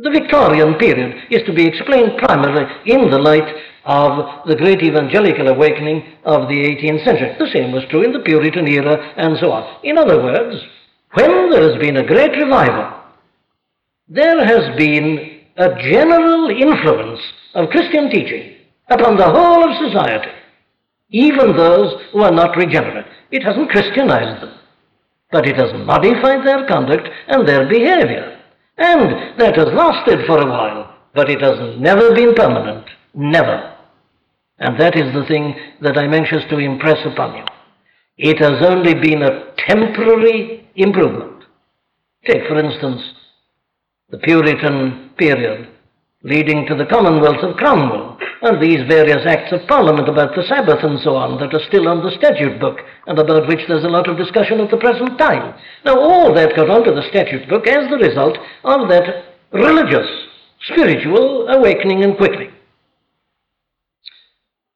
[0.00, 3.52] The Victorian period is to be explained primarily in the light
[3.84, 7.34] of the great evangelical awakening of the 18th century.
[7.36, 9.80] The same was true in the Puritan era, and so on.
[9.82, 10.62] In other words,
[11.14, 12.94] when there has been a great revival,
[14.08, 17.20] there has been a general influence
[17.54, 18.54] of Christian teaching
[18.90, 20.30] upon the whole of society,
[21.10, 23.06] even those who are not regenerate.
[23.32, 24.54] It hasn't Christianized them,
[25.32, 28.37] but it has modified their conduct and their behavior.
[28.78, 32.86] And that has lasted for a while, but it has never been permanent.
[33.14, 33.74] Never.
[34.58, 37.44] And that is the thing that I'm anxious to impress upon you.
[38.16, 41.44] It has only been a temporary improvement.
[42.26, 43.00] Take, for instance,
[44.10, 45.68] the Puritan period
[46.22, 50.82] leading to the Commonwealth of Cromwell, and these various acts of Parliament about the Sabbath
[50.82, 53.88] and so on that are still on the statute book, and about which there's a
[53.88, 55.54] lot of discussion at the present time.
[55.84, 60.08] Now, all that got onto the statute book as the result of that religious,
[60.66, 62.52] spiritual awakening and quickening.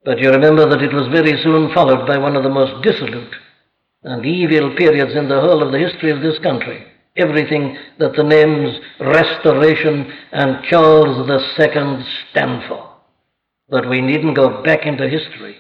[0.05, 3.35] But you remember that it was very soon followed by one of the most dissolute
[4.05, 8.23] and evil periods in the whole of the history of this country everything that the
[8.23, 12.91] names Restoration and Charles II stand for.
[13.69, 15.57] But we needn't go back into history.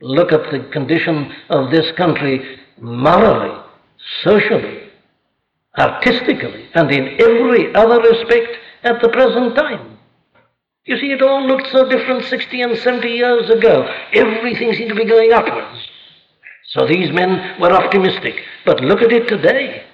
[0.00, 3.62] Look at the condition of this country morally,
[4.22, 4.90] socially,
[5.78, 9.98] artistically, and in every other respect at the present time.
[10.84, 13.86] You see, it all looked so different 60 and 70 years ago.
[14.14, 15.78] Everything seemed to be going upwards.
[16.70, 18.36] So these men were optimistic.
[18.64, 19.84] But look at it today.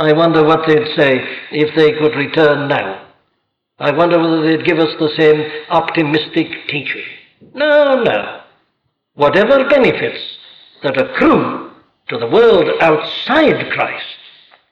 [0.00, 1.20] I wonder what they'd say
[1.52, 3.06] if they could return now.
[3.78, 7.04] I wonder whether they'd give us the same optimistic teaching.
[7.52, 8.40] No, no.
[9.12, 10.22] Whatever benefits
[10.82, 11.70] that accrue
[12.08, 14.06] to the world outside Christ,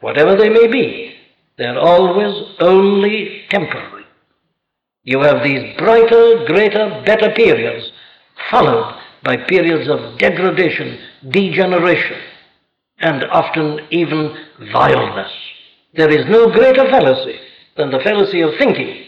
[0.00, 1.14] whatever they may be,
[1.58, 4.04] they're always only temporary.
[5.04, 7.92] You have these brighter, greater, better periods,
[8.50, 10.98] followed by periods of degradation,
[11.28, 12.18] degeneration,
[13.00, 14.36] and often even
[14.72, 15.30] vileness.
[15.94, 17.38] There is no greater fallacy
[17.76, 19.04] than the fallacy of thinking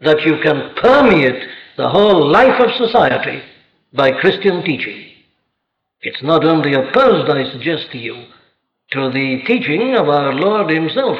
[0.00, 3.42] that you can permeate the whole life of society
[3.92, 5.10] by Christian teaching.
[6.02, 8.26] It's not only opposed, I suggest to you,
[8.90, 11.18] to the teaching of our Lord Himself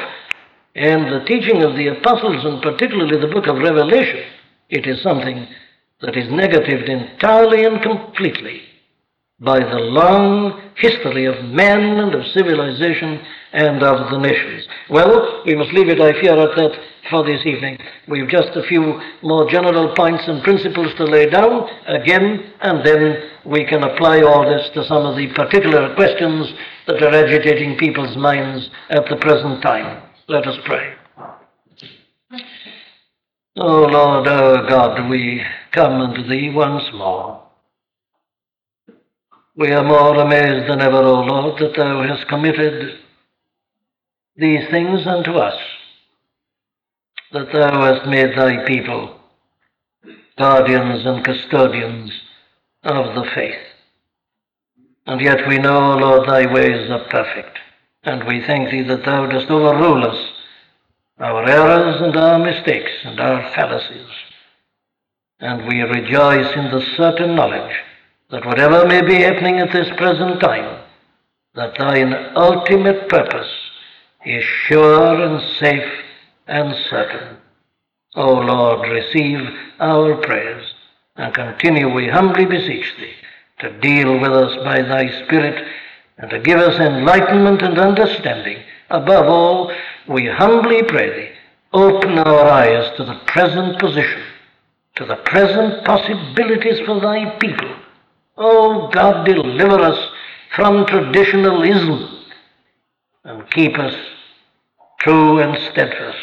[0.75, 4.25] and the teaching of the apostles, and particularly the book of Revelation.
[4.69, 5.47] It is something
[6.01, 8.63] that is negatived entirely and completely
[9.45, 13.21] by the long history of man and of civilization
[13.53, 14.67] and of the nations.
[14.91, 16.73] Well, we must leave it, I fear, at that
[17.11, 17.79] for this evening.
[18.09, 23.31] We've just a few more general points and principles to lay down again, and then
[23.45, 26.53] we can apply all this to some of the particular questions
[26.87, 30.03] that are agitating people's minds at the present time.
[30.29, 30.95] Let us pray.
[33.57, 35.41] Oh Lord, our God, we
[35.71, 37.44] come unto Thee once more.
[39.57, 42.99] We are more amazed than ever, O Lord, that Thou hast committed
[44.37, 45.57] these things unto us,
[47.31, 49.21] that Thou hast made Thy people
[50.37, 52.11] guardians and custodians
[52.83, 53.61] of the faith.
[55.07, 57.57] And yet we know, O Lord, Thy ways are perfect,
[58.03, 60.33] and we thank Thee that Thou dost overrule us,
[61.21, 64.11] our errors and our mistakes and our fallacies.
[65.39, 67.77] And we rejoice in the certain knowledge
[68.31, 70.81] that whatever may be happening at this present time,
[71.55, 73.51] that thine ultimate purpose
[74.25, 75.93] is sure and safe
[76.47, 77.37] and certain.
[78.17, 79.41] O Lord, receive
[79.79, 80.65] our prayers
[81.17, 83.13] and continue, we humbly beseech thee,
[83.61, 85.65] to deal with us by thy Spirit
[86.19, 88.59] and to give us enlightenment and understanding.
[88.91, 89.73] Above all,
[90.09, 91.35] we humbly pray thee,
[91.73, 94.23] open our eyes to the present position,
[94.97, 97.75] to the present possibilities for thy people
[98.37, 100.11] Oh God, deliver us
[100.57, 102.25] from traditionalism
[103.25, 103.95] and keep us
[105.01, 106.19] true and steadfast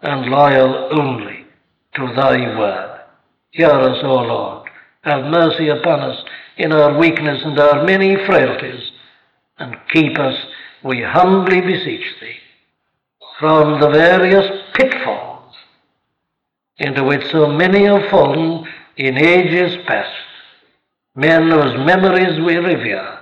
[0.00, 1.46] and loyal only
[1.94, 3.00] to thy word.
[3.50, 4.68] Hear us, O Lord.
[5.02, 6.24] Have mercy upon us
[6.56, 8.90] in our weakness and our many frailties,
[9.58, 10.36] and keep us,
[10.82, 12.36] we humbly beseech thee,
[13.38, 15.54] from the various pitfalls
[16.78, 18.66] into which so many have fallen
[18.96, 20.27] in ages past
[21.18, 23.18] men whose memories we revere.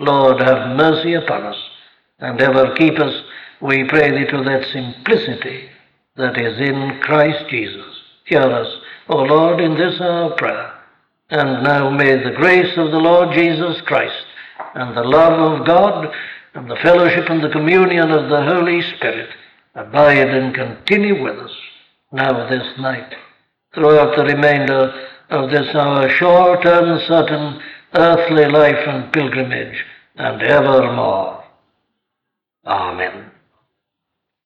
[0.00, 1.56] Lord, have mercy upon us,
[2.18, 3.14] and ever keep us
[3.60, 5.68] we pray thee to that simplicity
[6.16, 7.94] that is in Christ Jesus.
[8.24, 8.66] Hear us,
[9.08, 10.72] O Lord, in this our prayer.
[11.30, 14.26] And now may the grace of the Lord Jesus Christ
[14.74, 16.12] and the love of God
[16.54, 19.30] and the fellowship and the communion of the Holy Spirit
[19.76, 21.52] abide and continue with us
[22.12, 23.14] now this night,
[23.72, 24.92] throughout the remainder
[25.30, 27.60] of this our short, uncertain,
[27.94, 29.84] earthly life and pilgrimage,
[30.16, 31.44] and evermore.
[32.66, 33.30] Amen.